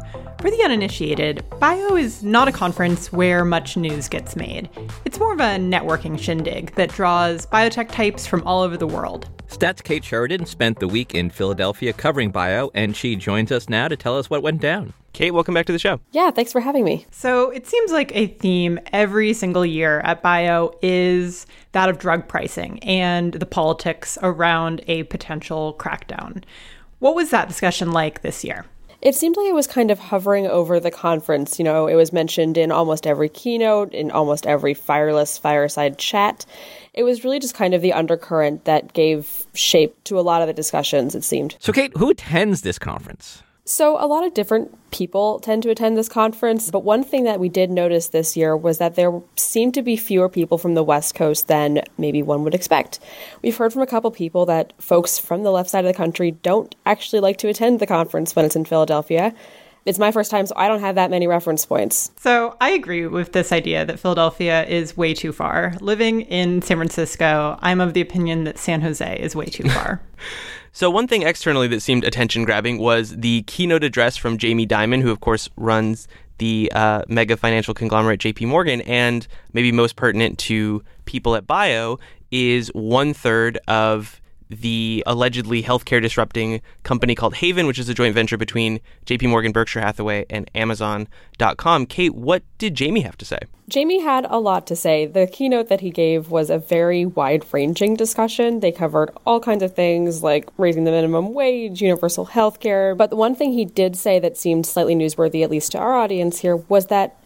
For 0.41 0.51
the 0.51 0.63
uninitiated, 0.65 1.45
BIO 1.61 1.97
is 1.97 2.23
not 2.23 2.49
a 2.49 2.53
conference 2.53 3.13
where 3.13 3.45
much 3.45 3.77
news 3.77 4.09
gets 4.09 4.37
made. 4.37 4.71
It's 5.05 5.19
more 5.19 5.35
of 5.35 5.41
a 5.41 5.59
networking 5.59 6.19
shindig 6.19 6.75
that 6.77 6.89
draws 6.89 7.45
biotech 7.45 7.91
types 7.91 8.27
from 8.27 8.43
all 8.45 8.63
over 8.63 8.79
the 8.79 8.87
world. 8.87 9.29
Stats 9.49 9.85
Kate 9.85 10.03
Sheridan 10.03 10.47
spent 10.47 10.81
the 10.81 10.89
week 10.89 11.15
in 11.15 11.29
Philadelphia 11.29 11.93
covering 11.93 12.31
bio, 12.31 12.71
and 12.73 12.97
she 12.97 13.17
joins 13.17 13.53
us 13.53 13.69
now 13.69 13.87
to 13.87 13.99
tell 13.99 14.17
us 14.17 14.31
what 14.31 14.43
went 14.43 14.63
down. 14.63 14.95
Kate, 15.13 15.33
welcome 15.33 15.53
back 15.53 15.67
to 15.67 15.73
the 15.73 15.79
show. 15.79 16.01
Yeah, 16.13 16.31
thanks 16.31 16.53
for 16.53 16.61
having 16.63 16.85
me. 16.85 17.05
So 17.11 17.51
it 17.51 17.67
seems 17.67 17.93
like 17.93 18.11
a 18.17 18.29
theme 18.29 18.79
every 18.95 19.35
single 19.35 19.67
year 19.67 20.01
at 20.01 20.23
Bio 20.23 20.73
is 20.81 21.47
that 21.73 21.91
of 21.91 21.99
drug 21.99 22.29
pricing 22.29 22.79
and 22.83 23.35
the 23.35 23.45
politics 23.45 24.17
around 24.23 24.81
a 24.87 25.03
potential 25.03 25.77
crackdown. 25.79 26.45
What 26.99 27.15
was 27.15 27.29
that 27.29 27.49
discussion 27.49 27.93
like 27.93 28.23
this 28.23 28.43
year? 28.43 28.65
It 29.03 29.15
seemed 29.15 29.37
like 29.37 29.47
it 29.47 29.55
was 29.55 29.67
kind 29.67 29.91
of 29.91 29.99
hovering 29.99 30.47
over 30.47 30.79
the 30.79 30.91
conference. 30.91 31.59
You 31.59 31.65
know, 31.65 31.87
it 31.87 31.95
was 31.95 32.13
mentioned 32.13 32.59
in 32.59 32.71
almost 32.71 33.07
every 33.07 33.29
keynote, 33.29 33.95
in 33.95 34.11
almost 34.11 34.47
every 34.47 34.75
fireless 34.75 35.39
fireside 35.39 35.99
chat. 35.99 36.45
It 36.93 37.05
was 37.05 37.25
really 37.25 37.39
just 37.39 37.55
kind 37.55 37.73
of 37.73 37.81
the 37.81 37.93
undercurrent 37.93 38.67
that 38.67 38.93
gave 38.93 39.47
shape 39.55 40.03
to 40.05 40.19
a 40.19 40.23
lot 40.23 40.43
of 40.43 40.49
the 40.49 40.53
discussions, 40.53 41.15
it 41.15 41.25
seemed. 41.25 41.57
So, 41.61 41.73
Kate, 41.73 41.97
who 41.97 42.11
attends 42.11 42.61
this 42.63 42.79
conference? 42.79 43.43
So, 43.71 44.05
a 44.05 44.09
lot 44.09 44.25
of 44.27 44.35
different 44.35 44.77
people 44.91 45.39
tend 45.39 45.63
to 45.63 45.71
attend 45.71 45.97
this 45.97 46.09
conference, 46.09 46.73
but 46.73 46.83
one 46.83 47.05
thing 47.05 47.23
that 47.23 47.39
we 47.39 47.49
did 47.49 47.71
notice 47.71 48.09
this 48.09 48.37
year 48.37 48.57
was 48.57 48.79
that 48.79 48.97
there 48.97 49.23
seemed 49.37 49.75
to 49.75 49.83
be 49.83 49.97
fewer 49.97 50.29
people 50.29 50.59
from 50.59 50.75
the 50.75 50.83
West 50.83 51.15
Coast 51.15 51.47
than 51.47 51.83
maybe 51.97 52.21
one 52.21 52.43
would 52.43 52.53
expect. 52.53 52.99
We've 53.43 53.57
heard 53.57 53.73
from 53.73 53.83
a 53.83 53.87
couple 53.87 54.11
people 54.11 54.45
that 54.47 54.73
folks 54.83 55.21
from 55.21 55.45
the 55.45 55.53
left 55.53 55.71
side 55.71 55.85
of 55.85 55.89
the 55.89 55.97
country 55.97 56.33
don't 56.33 56.75
actually 56.85 57.21
like 57.21 57.37
to 57.39 57.49
attend 57.49 57.79
the 57.79 57.87
conference 57.87 58.35
when 58.35 58.45
it's 58.45 58.57
in 58.57 58.65
Philadelphia. 58.65 59.33
It's 59.87 60.01
my 60.01 60.11
first 60.11 60.33
time, 60.33 60.47
so 60.47 60.55
I 60.57 60.67
don't 60.67 60.81
have 60.81 60.97
that 60.97 61.09
many 61.09 61.29
reference 61.29 61.65
points. 61.65 62.11
So 62.17 62.57
I 62.61 62.71
agree 62.71 63.07
with 63.07 63.31
this 63.31 63.53
idea 63.53 63.85
that 63.85 64.01
Philadelphia 64.01 64.67
is 64.67 64.97
way 64.97 65.15
too 65.15 65.31
far. 65.31 65.75
Living 65.81 66.23
in 66.23 66.61
San 66.61 66.77
Francisco, 66.77 67.57
I'm 67.63 67.81
of 67.81 67.95
the 67.95 68.01
opinion 68.01 68.43
that 68.45 68.59
San 68.59 68.81
Jose 68.81 69.17
is 69.21 69.37
way 69.37 69.47
too 69.47 69.69
far. 69.69 70.03
So, 70.73 70.89
one 70.89 71.09
thing 71.09 71.23
externally 71.23 71.67
that 71.69 71.81
seemed 71.81 72.05
attention 72.05 72.45
grabbing 72.45 72.79
was 72.79 73.17
the 73.17 73.43
keynote 73.43 73.83
address 73.83 74.17
from 74.17 74.39
Jamie 74.39 74.67
Dimon, 74.67 75.03
who, 75.03 75.11
of 75.11 75.21
course, 75.21 75.49
runs 75.57 76.07
the 76.39 76.71
uh, 76.75 77.03
mega 77.09 77.37
financial 77.37 77.75
conglomerate 77.75 78.21
JP 78.21 78.47
Morgan, 78.47 78.81
and 78.83 79.27
maybe 79.53 79.73
most 79.73 79.97
pertinent 79.97 80.39
to 80.39 80.83
people 81.07 81.35
at 81.35 81.47
Bio, 81.47 81.99
is 82.31 82.69
one 82.69 83.13
third 83.13 83.59
of 83.67 84.20
the 84.51 85.03
allegedly 85.07 85.63
healthcare 85.63 86.03
disrupting 86.03 86.61
company 86.83 87.15
called 87.15 87.35
Haven, 87.35 87.67
which 87.67 87.79
is 87.79 87.89
a 87.89 87.95
joint 87.95 88.15
venture 88.15 88.37
between 88.37 88.81
JP 89.07 89.31
Morgan, 89.31 89.53
Berkshire 89.53 89.81
Hathaway, 89.81 90.27
and 90.29 90.51
Amazon.com. 90.55 91.87
Kate, 91.87 92.15
what 92.15 92.43
did 92.59 92.75
Jamie 92.75 93.03
have 93.03 93.17
to 93.19 93.25
say? 93.25 93.39
Jamie 93.69 94.01
had 94.01 94.27
a 94.29 94.41
lot 94.41 94.67
to 94.67 94.75
say. 94.75 95.07
The 95.07 95.29
keynote 95.29 95.69
that 95.69 95.81
he 95.81 95.91
gave 95.91 96.31
was 96.31 96.51
a 96.51 96.59
very 96.59 97.07
wide 97.07 97.45
ranging 97.53 97.95
discussion. 97.95 98.59
They 98.59 98.73
covered 98.73 99.11
all 99.25 99.39
kinds 99.39 99.63
of 99.63 99.77
things 99.77 100.25
like 100.25 100.49
raising 100.59 100.83
the 100.83 100.91
minimum 100.91 101.33
wage, 101.33 101.81
universal 101.81 102.27
healthcare. 102.27 102.97
But 102.97 103.11
the 103.11 103.17
one 103.17 103.37
thing 103.37 103.53
he 103.53 103.65
did 103.65 103.95
say 103.95 104.19
that 104.19 104.37
seemed 104.37 104.67
slightly 104.67 104.97
newsworthy, 104.97 105.45
at 105.45 105.51
least 105.51 105.71
to 105.73 105.79
our 105.79 105.95
audience 105.95 106.41
here, 106.41 106.57
was 106.57 106.87
that 106.87 107.20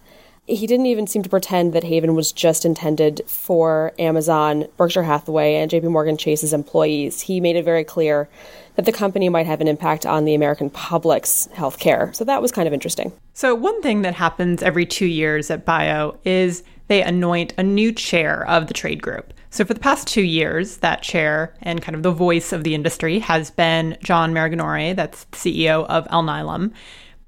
he 0.47 0.67
didn't 0.67 0.87
even 0.87 1.07
seem 1.07 1.23
to 1.23 1.29
pretend 1.29 1.73
that 1.73 1.85
Haven 1.85 2.15
was 2.15 2.31
just 2.31 2.67
intended 2.67 3.23
for 3.27 3.93
Amazon, 3.99 4.67
Berkshire 4.77 5.03
Hathaway, 5.03 5.55
and 5.55 5.71
JP 5.71 5.91
Morgan 5.91 6.19
Chase's 6.19 6.53
employees. 6.53 7.23
He 7.23 7.41
made 7.41 7.57
it 7.57 7.65
very 7.65 7.85
clear 7.85 8.29
that 8.77 8.85
the 8.85 8.93
company 8.93 9.29
might 9.31 9.47
have 9.47 9.63
an 9.63 9.69
impact 9.69 10.05
on 10.05 10.25
the 10.25 10.35
American 10.35 10.69
public's 10.69 11.47
health 11.55 11.79
care. 11.79 12.13
So 12.13 12.25
that 12.25 12.43
was 12.43 12.53
kind 12.53 12.69
of 12.69 12.75
interesting. 12.75 13.13
So, 13.33 13.55
one 13.55 13.81
thing 13.81 14.03
that 14.03 14.15
happens 14.15 14.63
every 14.63 14.85
two 14.85 15.07
years 15.07 15.51
at 15.51 15.65
Bio 15.65 16.19
is 16.25 16.63
they 16.89 17.03
anoint 17.03 17.55
a 17.57 17.63
new 17.63 17.91
chair 17.93 18.47
of 18.47 18.67
the 18.67 18.75
trade 18.75 19.01
group. 19.01 19.33
So, 19.49 19.65
for 19.65 19.73
the 19.73 19.81
past 19.81 20.07
two 20.07 20.23
years, 20.23 20.79
that 20.79 21.03
chair 21.03 21.55
and 21.63 21.81
kind 21.81 21.97
of 21.97 22.03
the 22.03 22.13
voice 22.13 22.53
of 22.53 22.65
the 22.65 22.75
industry 22.75 23.19
has 23.21 23.51
been 23.51 23.97
John 24.03 24.35
Maraganore, 24.35 24.95
that's 24.95 25.25
CEO 25.27 25.87
of 25.87 26.07
Alnylam. 26.09 26.73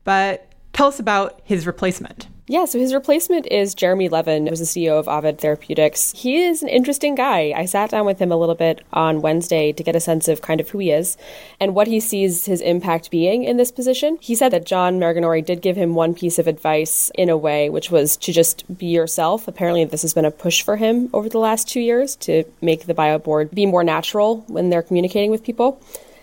But 0.04 0.52
tell 0.74 0.88
us 0.88 1.00
about 1.00 1.40
his 1.44 1.66
replacement. 1.66 2.28
Yeah, 2.48 2.64
so 2.64 2.78
his 2.78 2.94
replacement 2.94 3.48
is 3.48 3.74
Jeremy 3.74 4.08
Levin, 4.08 4.46
who's 4.46 4.60
the 4.60 4.66
CEO 4.66 5.00
of 5.00 5.08
Ovid 5.08 5.40
Therapeutics. 5.40 6.12
He 6.12 6.44
is 6.44 6.62
an 6.62 6.68
interesting 6.68 7.16
guy. 7.16 7.52
I 7.56 7.64
sat 7.64 7.90
down 7.90 8.06
with 8.06 8.20
him 8.20 8.30
a 8.30 8.36
little 8.36 8.54
bit 8.54 8.84
on 8.92 9.20
Wednesday 9.20 9.72
to 9.72 9.82
get 9.82 9.96
a 9.96 10.00
sense 10.00 10.28
of 10.28 10.42
kind 10.42 10.60
of 10.60 10.70
who 10.70 10.78
he 10.78 10.92
is 10.92 11.16
and 11.58 11.74
what 11.74 11.88
he 11.88 11.98
sees 11.98 12.46
his 12.46 12.60
impact 12.60 13.10
being 13.10 13.42
in 13.42 13.56
this 13.56 13.72
position. 13.72 14.16
He 14.20 14.36
said 14.36 14.50
that 14.50 14.64
John 14.64 15.00
Maraganore 15.00 15.44
did 15.44 15.60
give 15.60 15.74
him 15.74 15.96
one 15.96 16.14
piece 16.14 16.38
of 16.38 16.46
advice 16.46 17.10
in 17.16 17.28
a 17.28 17.36
way, 17.36 17.68
which 17.68 17.90
was 17.90 18.16
to 18.18 18.32
just 18.32 18.78
be 18.78 18.86
yourself. 18.86 19.48
Apparently, 19.48 19.84
this 19.84 20.02
has 20.02 20.14
been 20.14 20.24
a 20.24 20.30
push 20.30 20.62
for 20.62 20.76
him 20.76 21.10
over 21.12 21.28
the 21.28 21.40
last 21.40 21.68
two 21.68 21.80
years 21.80 22.14
to 22.14 22.44
make 22.62 22.86
the 22.86 22.94
bio 22.94 23.18
board 23.18 23.50
be 23.50 23.66
more 23.66 23.82
natural 23.82 24.44
when 24.46 24.70
they're 24.70 24.84
communicating 24.84 25.32
with 25.32 25.42
people. 25.42 25.80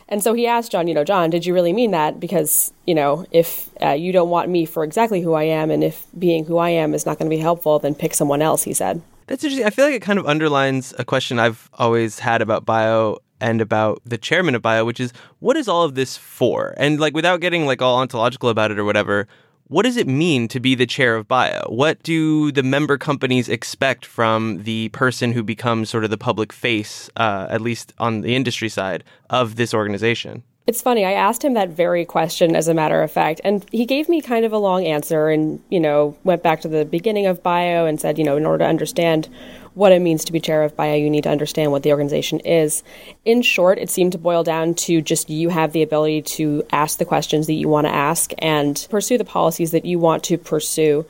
And 0.07 0.21
so 0.21 0.33
he 0.33 0.45
asked 0.45 0.71
John, 0.71 0.87
you 0.87 0.93
know, 0.93 1.03
John, 1.03 1.29
did 1.29 1.45
you 1.45 1.53
really 1.53 1.73
mean 1.73 1.91
that? 1.91 2.19
Because, 2.19 2.71
you 2.85 2.93
know, 2.93 3.25
if 3.31 3.69
uh, 3.81 3.89
you 3.91 4.11
don't 4.11 4.29
want 4.29 4.49
me 4.49 4.65
for 4.65 4.83
exactly 4.83 5.21
who 5.21 5.33
I 5.33 5.43
am, 5.43 5.71
and 5.71 5.83
if 5.83 6.05
being 6.17 6.45
who 6.45 6.57
I 6.57 6.69
am 6.69 6.93
is 6.93 7.05
not 7.05 7.17
going 7.17 7.29
to 7.29 7.35
be 7.35 7.41
helpful, 7.41 7.79
then 7.79 7.95
pick 7.95 8.13
someone 8.13 8.41
else, 8.41 8.63
he 8.63 8.73
said. 8.73 9.01
That's 9.27 9.43
interesting. 9.43 9.65
I 9.65 9.69
feel 9.69 9.85
like 9.85 9.95
it 9.95 10.01
kind 10.01 10.19
of 10.19 10.27
underlines 10.27 10.93
a 10.99 11.05
question 11.05 11.39
I've 11.39 11.69
always 11.73 12.19
had 12.19 12.41
about 12.41 12.65
bio 12.65 13.19
and 13.39 13.61
about 13.61 14.01
the 14.05 14.17
chairman 14.17 14.55
of 14.55 14.61
bio, 14.61 14.85
which 14.85 14.99
is 14.99 15.13
what 15.39 15.57
is 15.57 15.67
all 15.67 15.83
of 15.83 15.95
this 15.95 16.17
for? 16.17 16.73
And 16.77 16.99
like 16.99 17.13
without 17.13 17.41
getting 17.41 17.65
like 17.65 17.81
all 17.81 17.97
ontological 17.97 18.49
about 18.49 18.71
it 18.71 18.79
or 18.79 18.85
whatever, 18.85 19.27
what 19.73 19.85
does 19.85 19.97
it 19.97 20.07
mean 20.07 20.47
to 20.47 20.59
be 20.59 20.75
the 20.75 20.85
chair 20.85 21.15
of 21.15 21.27
bio? 21.27 21.65
What 21.67 22.03
do 22.03 22.51
the 22.51 22.61
member 22.61 22.95
companies 22.95 23.49
expect 23.49 24.05
from 24.05 24.61
the 24.61 24.89
person 24.89 25.31
who 25.31 25.41
becomes 25.41 25.89
sort 25.89 26.03
of 26.03 26.11
the 26.11 26.17
public 26.17 26.53
face, 26.53 27.09
uh, 27.17 27.47
at 27.49 27.59
least 27.59 27.91
on 27.97 28.21
the 28.21 28.35
industry 28.35 28.69
side, 28.69 29.03
of 29.31 29.55
this 29.55 29.73
organization? 29.73 30.43
It's 30.65 30.81
funny. 30.81 31.03
I 31.03 31.11
asked 31.11 31.43
him 31.43 31.55
that 31.55 31.69
very 31.69 32.05
question, 32.05 32.55
as 32.55 32.69
a 32.69 32.73
matter 32.73 33.01
of 33.01 33.11
fact, 33.11 33.41
and 33.43 33.65
he 33.71 33.85
gave 33.85 34.07
me 34.07 34.21
kind 34.21 34.45
of 34.45 34.53
a 34.53 34.57
long 34.57 34.85
answer 34.85 35.27
and, 35.27 35.61
you 35.69 35.79
know, 35.79 36.17
went 36.23 36.41
back 36.41 36.61
to 36.61 36.69
the 36.69 36.85
beginning 36.85 37.25
of 37.25 37.43
bio 37.43 37.85
and 37.85 37.99
said, 37.99 38.17
you 38.17 38.23
know, 38.23 38.37
in 38.37 38.45
order 38.45 38.63
to 38.63 38.69
understand 38.69 39.27
what 39.73 39.91
it 39.91 39.99
means 39.99 40.23
to 40.23 40.31
be 40.31 40.39
chair 40.39 40.63
of 40.63 40.77
bio, 40.77 40.95
you 40.95 41.09
need 41.09 41.25
to 41.25 41.29
understand 41.29 41.73
what 41.73 41.83
the 41.83 41.91
organization 41.91 42.39
is. 42.41 42.81
In 43.25 43.41
short, 43.41 43.77
it 43.77 43.89
seemed 43.89 44.13
to 44.13 44.17
boil 44.17 44.41
down 44.43 44.73
to 44.75 45.01
just 45.01 45.29
you 45.29 45.49
have 45.49 45.73
the 45.73 45.83
ability 45.83 46.21
to 46.21 46.63
ask 46.71 46.97
the 46.97 47.05
questions 47.05 47.47
that 47.47 47.53
you 47.53 47.67
want 47.67 47.85
to 47.85 47.93
ask 47.93 48.31
and 48.37 48.87
pursue 48.89 49.17
the 49.17 49.25
policies 49.25 49.71
that 49.71 49.83
you 49.83 49.99
want 49.99 50.23
to 50.25 50.37
pursue. 50.37 51.05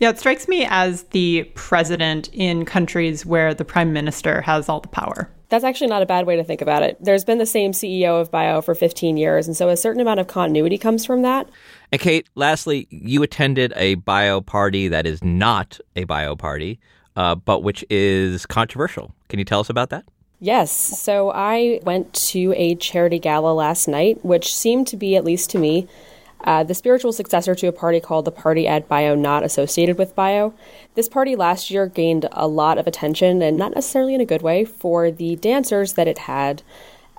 Yeah, 0.00 0.10
it 0.10 0.18
strikes 0.18 0.48
me 0.48 0.66
as 0.68 1.04
the 1.04 1.44
president 1.54 2.28
in 2.32 2.64
countries 2.64 3.24
where 3.24 3.54
the 3.54 3.64
prime 3.64 3.92
minister 3.92 4.40
has 4.40 4.68
all 4.68 4.80
the 4.80 4.88
power. 4.88 5.30
That's 5.48 5.64
actually 5.64 5.86
not 5.86 6.02
a 6.02 6.06
bad 6.06 6.26
way 6.26 6.36
to 6.36 6.44
think 6.44 6.60
about 6.60 6.82
it. 6.82 6.96
There's 7.00 7.24
been 7.24 7.38
the 7.38 7.46
same 7.46 7.72
CEO 7.72 8.20
of 8.20 8.30
Bio 8.30 8.60
for 8.60 8.74
15 8.74 9.16
years, 9.16 9.46
and 9.46 9.56
so 9.56 9.68
a 9.68 9.76
certain 9.76 10.00
amount 10.00 10.20
of 10.20 10.26
continuity 10.26 10.76
comes 10.76 11.06
from 11.06 11.22
that. 11.22 11.48
And 11.92 12.00
Kate, 12.00 12.28
lastly, 12.34 12.88
you 12.90 13.22
attended 13.22 13.72
a 13.76 13.94
bio 13.94 14.40
party 14.40 14.88
that 14.88 15.06
is 15.06 15.22
not 15.22 15.78
a 15.94 16.04
bio 16.04 16.34
party 16.34 16.80
uh, 17.16 17.34
but 17.34 17.62
which 17.62 17.84
is 17.90 18.46
controversial. 18.46 19.14
Can 19.28 19.38
you 19.38 19.44
tell 19.44 19.60
us 19.60 19.70
about 19.70 19.90
that? 19.90 20.04
Yes. 20.38 20.70
So 20.70 21.32
I 21.34 21.80
went 21.82 22.12
to 22.12 22.52
a 22.56 22.74
charity 22.74 23.18
gala 23.18 23.52
last 23.52 23.88
night, 23.88 24.22
which 24.24 24.54
seemed 24.54 24.86
to 24.88 24.96
be, 24.96 25.16
at 25.16 25.24
least 25.24 25.48
to 25.50 25.58
me, 25.58 25.88
uh, 26.44 26.62
the 26.62 26.74
spiritual 26.74 27.12
successor 27.12 27.54
to 27.54 27.66
a 27.66 27.72
party 27.72 28.00
called 28.00 28.24
the 28.24 28.30
Party 28.30 28.66
at 28.66 28.88
Bio, 28.88 29.14
not 29.14 29.42
associated 29.42 29.98
with 29.98 30.14
Bio. 30.14 30.54
This 30.94 31.08
party 31.08 31.34
last 31.34 31.70
year 31.70 31.86
gained 31.86 32.28
a 32.32 32.46
lot 32.46 32.78
of 32.78 32.86
attention, 32.86 33.42
and 33.42 33.56
not 33.56 33.74
necessarily 33.74 34.14
in 34.14 34.20
a 34.20 34.26
good 34.26 34.42
way, 34.42 34.64
for 34.64 35.10
the 35.10 35.36
dancers 35.36 35.94
that 35.94 36.08
it 36.08 36.18
had 36.18 36.62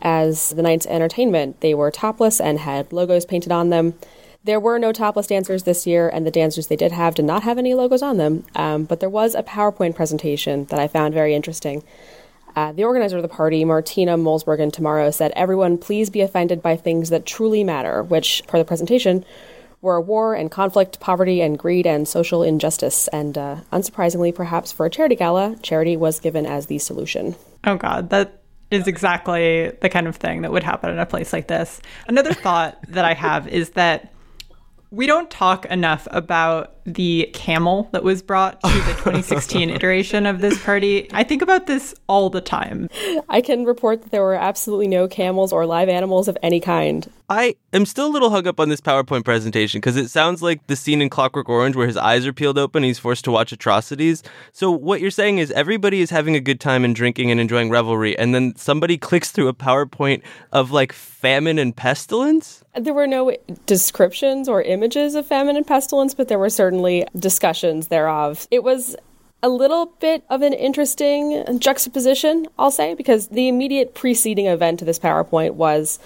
as 0.01 0.51
the 0.51 0.61
night's 0.61 0.85
entertainment. 0.85 1.59
They 1.61 1.73
were 1.73 1.91
topless 1.91 2.39
and 2.39 2.59
had 2.59 2.93
logos 2.93 3.25
painted 3.25 3.51
on 3.51 3.69
them. 3.69 3.95
There 4.43 4.59
were 4.59 4.79
no 4.79 4.93
topless 4.93 5.27
dancers 5.27 5.63
this 5.63 5.85
year, 5.85 6.07
and 6.07 6.25
the 6.25 6.31
dancers 6.31 6.67
they 6.67 6.75
did 6.77 6.93
have 6.93 7.15
did 7.15 7.25
not 7.25 7.43
have 7.43 7.57
any 7.57 7.73
logos 7.73 8.01
on 8.01 8.17
them. 8.17 8.45
Um, 8.55 8.85
but 8.85 8.99
there 8.99 9.09
was 9.09 9.35
a 9.35 9.43
PowerPoint 9.43 9.95
presentation 9.95 10.65
that 10.65 10.79
I 10.79 10.87
found 10.87 11.13
very 11.13 11.35
interesting. 11.35 11.83
Uh, 12.57 12.71
the 12.71 12.83
organizer 12.83 13.17
of 13.17 13.21
the 13.21 13.29
party, 13.29 13.63
Martina 13.63 14.17
Molsbergen 14.17 14.73
tomorrow, 14.73 15.11
said, 15.11 15.31
Everyone, 15.35 15.77
please 15.77 16.09
be 16.09 16.21
offended 16.21 16.59
by 16.59 16.75
things 16.75 17.11
that 17.11 17.23
truly 17.23 17.63
matter, 17.63 18.01
which, 18.01 18.41
per 18.47 18.57
the 18.57 18.65
presentation, 18.65 19.23
were 19.81 20.01
war 20.01 20.33
and 20.33 20.49
conflict, 20.49 20.99
poverty 20.99 21.39
and 21.39 21.59
greed, 21.59 21.85
and 21.85 22.07
social 22.07 22.41
injustice. 22.41 23.07
And 23.09 23.37
uh, 23.37 23.57
unsurprisingly, 23.71 24.33
perhaps 24.33 24.71
for 24.71 24.87
a 24.87 24.89
charity 24.89 25.15
gala, 25.15 25.55
charity 25.61 25.95
was 25.95 26.19
given 26.19 26.47
as 26.47 26.65
the 26.65 26.79
solution. 26.79 27.35
Oh, 27.63 27.75
God, 27.75 28.09
that 28.09 28.41
is 28.71 28.87
exactly 28.87 29.71
the 29.79 29.87
kind 29.87 30.07
of 30.07 30.15
thing 30.15 30.41
that 30.41 30.51
would 30.51 30.63
happen 30.63 30.89
in 30.89 30.97
a 30.97 31.05
place 31.05 31.33
like 31.33 31.47
this. 31.47 31.79
Another 32.07 32.33
thought 32.33 32.79
that 32.87 33.05
I 33.05 33.13
have 33.13 33.47
is 33.47 33.69
that 33.71 34.11
we 34.89 35.05
don't 35.05 35.29
talk 35.29 35.67
enough 35.67 36.07
about 36.09 36.76
the 36.87 37.29
camel 37.33 37.89
that 37.91 38.03
was 38.03 38.21
brought 38.23 38.61
to 38.61 38.69
the 38.69 38.93
2016 38.97 39.69
iteration 39.69 40.25
of 40.25 40.39
this 40.39 40.63
party. 40.63 41.09
I 41.11 41.23
think 41.23 41.41
about 41.41 41.67
this 41.67 41.93
all 42.07 42.29
the 42.29 42.41
time. 42.41 42.89
I 43.27 43.41
can 43.41 43.65
report 43.65 44.01
that 44.03 44.11
there 44.11 44.23
were 44.23 44.35
absolutely 44.35 44.87
no 44.87 45.07
camels 45.07 45.51
or 45.51 45.65
live 45.65 45.89
animals 45.89 46.29
of 46.29 46.37
any 46.41 46.61
kind. 46.61 47.07
I 47.29 47.55
am 47.73 47.85
still 47.85 48.07
a 48.07 48.13
little 48.13 48.29
hung 48.29 48.47
up 48.47 48.57
on 48.57 48.69
this 48.69 48.79
PowerPoint 48.79 49.25
presentation 49.25 49.81
because 49.81 49.97
it 49.97 50.07
sounds 50.07 50.41
like 50.41 50.65
the 50.67 50.77
scene 50.77 51.01
in 51.01 51.09
Clockwork 51.09 51.49
Orange 51.49 51.75
where 51.75 51.85
his 51.85 51.97
eyes 51.97 52.25
are 52.25 52.31
peeled 52.31 52.57
open 52.57 52.83
and 52.83 52.85
he's 52.85 52.99
forced 52.99 53.25
to 53.25 53.31
watch 53.31 53.51
atrocities. 53.51 54.23
So, 54.53 54.71
what 54.71 55.01
you're 55.01 55.11
saying 55.11 55.39
is 55.39 55.51
everybody 55.51 55.99
is 55.99 56.09
having 56.09 56.37
a 56.37 56.39
good 56.39 56.61
time 56.61 56.85
and 56.85 56.95
drinking 56.95 57.29
and 57.29 57.41
enjoying 57.41 57.69
revelry, 57.69 58.17
and 58.17 58.33
then 58.33 58.55
somebody 58.55 58.97
clicks 59.07 59.31
through 59.31 59.49
a 59.49 59.53
PowerPoint 59.53 60.21
of 60.53 60.71
like 60.71 60.93
famine 60.93 61.59
and 61.59 61.75
pestilence? 61.75 62.63
There 62.75 62.93
were 62.93 63.07
no 63.07 63.35
descriptions 63.65 64.47
or 64.47 64.61
images 64.61 65.15
of 65.15 65.25
famine 65.25 65.57
and 65.57 65.67
pestilence, 65.67 66.13
but 66.13 66.29
there 66.29 66.39
were 66.39 66.49
certainly 66.77 67.07
discussions 67.17 67.87
thereof. 67.87 68.47
It 68.51 68.63
was 68.63 68.95
a 69.41 69.49
little 69.49 69.87
bit 69.99 70.23
of 70.29 70.41
an 70.43 70.53
interesting 70.53 71.59
juxtaposition, 71.59 72.47
I'll 72.59 72.71
say, 72.71 72.93
because 72.93 73.29
the 73.29 73.47
immediate 73.47 73.95
preceding 73.95 74.45
event 74.45 74.79
to 74.79 74.85
this 74.85 74.99
PowerPoint 74.99 75.53
was 75.53 75.99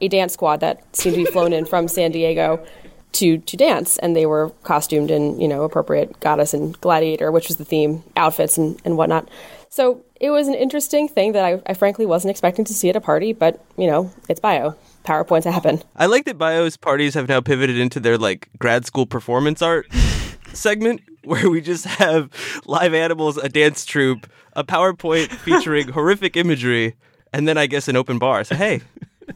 a 0.00 0.08
dance 0.08 0.34
squad 0.34 0.60
that 0.60 0.84
seemed 0.94 1.16
to 1.16 1.24
be 1.24 1.30
flown 1.30 1.52
in 1.52 1.64
from 1.64 1.88
San 1.88 2.10
Diego 2.12 2.64
to 3.12 3.38
to 3.38 3.56
dance, 3.56 3.96
and 3.98 4.14
they 4.14 4.26
were 4.26 4.50
costumed 4.64 5.10
in 5.10 5.40
you 5.40 5.48
know 5.48 5.64
appropriate 5.64 6.20
goddess 6.20 6.52
and 6.52 6.78
gladiator, 6.82 7.32
which 7.32 7.48
was 7.48 7.56
the 7.56 7.64
theme, 7.64 8.02
outfits 8.16 8.58
and 8.58 8.78
and 8.84 8.98
whatnot. 8.98 9.28
So 9.70 10.02
it 10.20 10.30
was 10.30 10.46
an 10.46 10.54
interesting 10.54 11.08
thing 11.08 11.32
that 11.32 11.44
I, 11.44 11.62
I 11.66 11.74
frankly 11.74 12.04
wasn't 12.04 12.30
expecting 12.32 12.66
to 12.66 12.74
see 12.74 12.90
at 12.90 12.96
a 12.96 13.00
party, 13.00 13.32
but 13.32 13.64
you 13.78 13.86
know 13.86 14.10
it's 14.28 14.40
bio. 14.40 14.76
PowerPoints 15.08 15.50
happen. 15.50 15.82
I 15.96 16.04
like 16.04 16.26
that 16.26 16.36
Bio's 16.36 16.76
parties 16.76 17.14
have 17.14 17.28
now 17.28 17.40
pivoted 17.40 17.78
into 17.78 17.98
their 17.98 18.18
like 18.18 18.50
grad 18.58 18.84
school 18.84 19.06
performance 19.06 19.62
art 19.62 19.86
segment 20.52 21.00
where 21.24 21.48
we 21.48 21.62
just 21.62 21.86
have 21.86 22.30
live 22.66 22.92
animals, 22.92 23.38
a 23.38 23.48
dance 23.48 23.86
troupe, 23.86 24.26
a 24.52 24.64
PowerPoint 24.64 25.28
featuring 25.30 25.88
horrific 25.92 26.36
imagery, 26.36 26.94
and 27.32 27.48
then 27.48 27.56
I 27.56 27.66
guess 27.66 27.88
an 27.88 27.96
open 27.96 28.18
bar. 28.18 28.44
So 28.44 28.54
hey, 28.54 28.82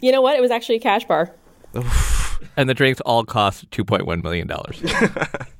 you 0.00 0.12
know 0.12 0.20
what? 0.20 0.37
It 0.37 0.42
was 0.42 0.50
actually 0.50 0.76
a 0.76 0.80
cash 0.80 1.06
bar. 1.06 1.32
and 2.56 2.68
the 2.68 2.74
drinks 2.74 3.00
all 3.00 3.24
cost 3.24 3.70
$2.1 3.70 4.22
million. 4.22 4.50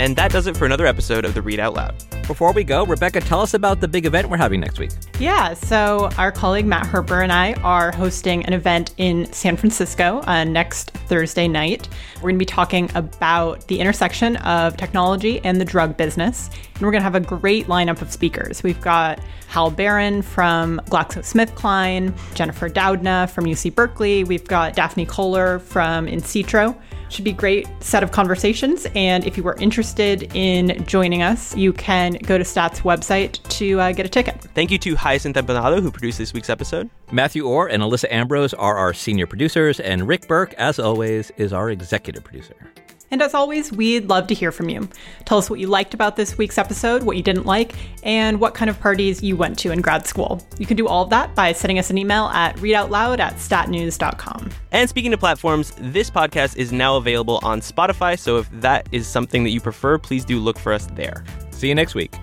And 0.00 0.16
that 0.16 0.32
does 0.32 0.46
it 0.46 0.56
for 0.56 0.64
another 0.64 0.86
episode 0.86 1.26
of 1.26 1.34
the 1.34 1.42
Read 1.42 1.60
Out 1.60 1.74
Loud. 1.74 2.19
Before 2.26 2.52
we 2.52 2.64
go, 2.64 2.86
Rebecca, 2.86 3.20
tell 3.20 3.40
us 3.40 3.54
about 3.54 3.80
the 3.80 3.88
big 3.88 4.06
event 4.06 4.28
we're 4.28 4.36
having 4.36 4.60
next 4.60 4.78
week. 4.78 4.90
Yeah, 5.18 5.54
so 5.54 6.08
our 6.16 6.30
colleague 6.30 6.64
Matt 6.66 6.86
Herper 6.86 7.22
and 7.22 7.32
I 7.32 7.54
are 7.62 7.92
hosting 7.92 8.44
an 8.46 8.52
event 8.52 8.94
in 8.98 9.30
San 9.32 9.56
Francisco 9.56 10.22
uh, 10.26 10.44
next 10.44 10.92
Thursday 10.92 11.48
night. 11.48 11.88
We're 12.16 12.30
going 12.30 12.36
to 12.36 12.38
be 12.38 12.46
talking 12.46 12.90
about 12.94 13.66
the 13.66 13.80
intersection 13.80 14.36
of 14.36 14.76
technology 14.76 15.40
and 15.44 15.60
the 15.60 15.64
drug 15.64 15.96
business. 15.96 16.50
And 16.74 16.82
we're 16.82 16.92
going 16.92 17.00
to 17.00 17.10
have 17.10 17.16
a 17.16 17.20
great 17.20 17.66
lineup 17.66 18.00
of 18.00 18.12
speakers. 18.12 18.62
We've 18.62 18.80
got 18.80 19.20
Hal 19.48 19.70
Barron 19.70 20.22
from 20.22 20.80
GlaxoSmithKline, 20.86 22.14
Jennifer 22.34 22.70
Doudna 22.70 23.28
from 23.28 23.44
UC 23.44 23.74
Berkeley. 23.74 24.22
We've 24.24 24.46
got 24.46 24.74
Daphne 24.74 25.04
Koller 25.04 25.58
from 25.58 26.06
insitro. 26.06 26.80
Should 27.08 27.24
be 27.24 27.32
great 27.32 27.66
set 27.80 28.04
of 28.04 28.12
conversations. 28.12 28.86
And 28.94 29.26
if 29.26 29.36
you 29.36 29.46
are 29.48 29.56
interested 29.56 30.30
in 30.34 30.84
joining 30.86 31.22
us, 31.22 31.56
you 31.56 31.72
can 32.18 32.26
go 32.26 32.38
to 32.38 32.44
Stat's 32.44 32.80
website 32.80 33.42
to 33.50 33.80
uh, 33.80 33.92
get 33.92 34.06
a 34.06 34.08
ticket. 34.08 34.40
Thank 34.54 34.70
you 34.70 34.78
to 34.78 34.96
Hyacinth 34.96 35.36
Empanado, 35.36 35.80
who 35.80 35.90
produced 35.90 36.18
this 36.18 36.32
week's 36.32 36.50
episode. 36.50 36.90
Matthew 37.12 37.46
Orr 37.46 37.68
and 37.68 37.82
Alyssa 37.82 38.10
Ambrose 38.10 38.54
are 38.54 38.76
our 38.76 38.94
senior 38.94 39.26
producers, 39.26 39.80
and 39.80 40.06
Rick 40.06 40.28
Berke, 40.28 40.54
as 40.54 40.78
always, 40.78 41.30
is 41.36 41.52
our 41.52 41.70
executive 41.70 42.24
producer. 42.24 42.70
And 43.10 43.22
as 43.22 43.34
always, 43.34 43.72
we'd 43.72 44.08
love 44.08 44.28
to 44.28 44.34
hear 44.34 44.52
from 44.52 44.68
you. 44.68 44.88
Tell 45.24 45.38
us 45.38 45.50
what 45.50 45.58
you 45.58 45.66
liked 45.66 45.94
about 45.94 46.16
this 46.16 46.38
week's 46.38 46.58
episode, 46.58 47.02
what 47.02 47.16
you 47.16 47.22
didn't 47.22 47.44
like, 47.44 47.74
and 48.04 48.40
what 48.40 48.54
kind 48.54 48.70
of 48.70 48.78
parties 48.78 49.22
you 49.22 49.36
went 49.36 49.58
to 49.60 49.72
in 49.72 49.80
grad 49.80 50.06
school. 50.06 50.40
You 50.58 50.66
can 50.66 50.76
do 50.76 50.86
all 50.86 51.02
of 51.04 51.10
that 51.10 51.34
by 51.34 51.52
sending 51.52 51.78
us 51.78 51.90
an 51.90 51.98
email 51.98 52.26
at 52.26 52.56
readoutloud 52.56 53.18
at 53.18 53.34
statnews.com. 53.34 54.50
And 54.70 54.88
speaking 54.88 55.12
of 55.12 55.18
platforms, 55.18 55.72
this 55.78 56.08
podcast 56.08 56.56
is 56.56 56.70
now 56.70 56.96
available 56.96 57.40
on 57.42 57.60
Spotify, 57.60 58.18
so 58.18 58.38
if 58.38 58.48
that 58.60 58.88
is 58.92 59.08
something 59.08 59.42
that 59.42 59.50
you 59.50 59.60
prefer, 59.60 59.98
please 59.98 60.24
do 60.24 60.38
look 60.38 60.58
for 60.58 60.72
us 60.72 60.86
there. 60.94 61.24
See 61.60 61.68
you 61.68 61.74
next 61.74 61.94
week. 61.94 62.14